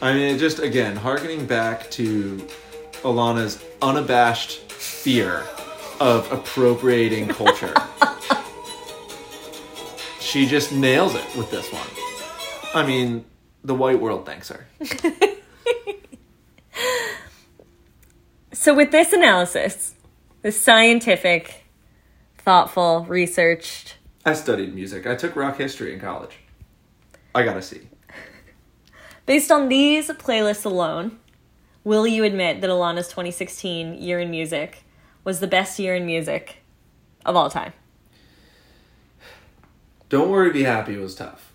I 0.00 0.14
mean, 0.14 0.38
just 0.38 0.58
again 0.58 0.96
harkening 0.96 1.46
back 1.46 1.90
to 1.92 2.46
Alannah's 3.04 3.62
unabashed 3.80 4.72
fear 4.72 5.44
of 6.00 6.30
appropriating 6.32 7.28
culture. 7.28 7.74
she 10.20 10.46
just 10.46 10.72
nails 10.72 11.14
it 11.14 11.36
with 11.36 11.50
this 11.50 11.72
one. 11.72 11.86
I 12.74 12.86
mean, 12.86 13.24
the 13.64 13.74
white 13.74 14.00
world 14.00 14.26
thanks 14.26 14.48
her. 14.48 14.66
So 18.62 18.74
with 18.74 18.92
this 18.92 19.12
analysis, 19.12 19.96
this 20.42 20.60
scientific, 20.60 21.64
thoughtful, 22.38 23.04
researched, 23.06 23.96
I 24.24 24.34
studied 24.34 24.72
music. 24.72 25.04
I 25.04 25.16
took 25.16 25.34
rock 25.34 25.56
history 25.56 25.92
in 25.92 25.98
college. 25.98 26.38
I 27.34 27.42
gotta 27.42 27.60
see. 27.60 27.88
based 29.26 29.50
on 29.50 29.68
these 29.68 30.10
playlists 30.10 30.64
alone, 30.64 31.18
will 31.82 32.06
you 32.06 32.22
admit 32.22 32.60
that 32.60 32.70
Alannah's 32.70 33.08
2016 33.08 33.94
year 33.94 34.20
in 34.20 34.30
music 34.30 34.84
was 35.24 35.40
the 35.40 35.48
best 35.48 35.80
year 35.80 35.96
in 35.96 36.06
music 36.06 36.58
of 37.26 37.34
all 37.34 37.50
time? 37.50 37.72
Don't 40.08 40.30
Worry, 40.30 40.52
Be 40.52 40.62
Happy 40.62 40.96
was 40.98 41.16
tough. 41.16 41.51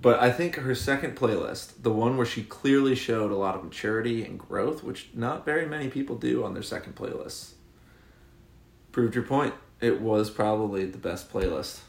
But 0.00 0.20
I 0.20 0.30
think 0.30 0.56
her 0.56 0.74
second 0.74 1.16
playlist, 1.16 1.82
the 1.82 1.90
one 1.90 2.16
where 2.16 2.26
she 2.26 2.42
clearly 2.42 2.94
showed 2.94 3.30
a 3.30 3.36
lot 3.36 3.54
of 3.56 3.64
maturity 3.64 4.24
and 4.24 4.38
growth, 4.38 4.84
which 4.84 5.08
not 5.14 5.44
very 5.44 5.66
many 5.66 5.88
people 5.88 6.16
do 6.16 6.44
on 6.44 6.52
their 6.54 6.62
second 6.62 6.94
playlists, 6.94 7.52
proved 8.92 9.14
your 9.14 9.24
point. 9.24 9.54
It 9.80 10.00
was 10.00 10.30
probably 10.30 10.84
the 10.86 10.98
best 10.98 11.32
playlist 11.32 11.80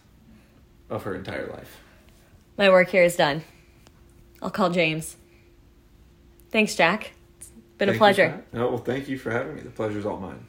of 0.90 1.04
her 1.04 1.16
entire 1.16 1.48
life. 1.48 1.78
My 2.58 2.70
work 2.70 2.90
here 2.90 3.04
is 3.04 3.16
done. 3.16 3.44
I'll 4.42 4.50
call 4.52 4.70
James. 4.70 5.16
Thanks, 6.50 6.76
Jack. 6.76 7.12
It's 7.40 7.50
been 7.78 7.90
a 7.90 7.92
Thank 7.92 7.96
you 7.96 8.00
pleasure. 8.00 8.44
for- 8.52 8.60
oh, 8.60 8.68
well, 8.70 8.78
thank 8.78 9.10
you 9.10 9.18
for 9.18 9.32
having 9.32 9.56
me. 9.56 9.62
The 9.62 9.70
pleasure's 9.70 10.06
all 10.06 10.18
mine. 10.18 10.48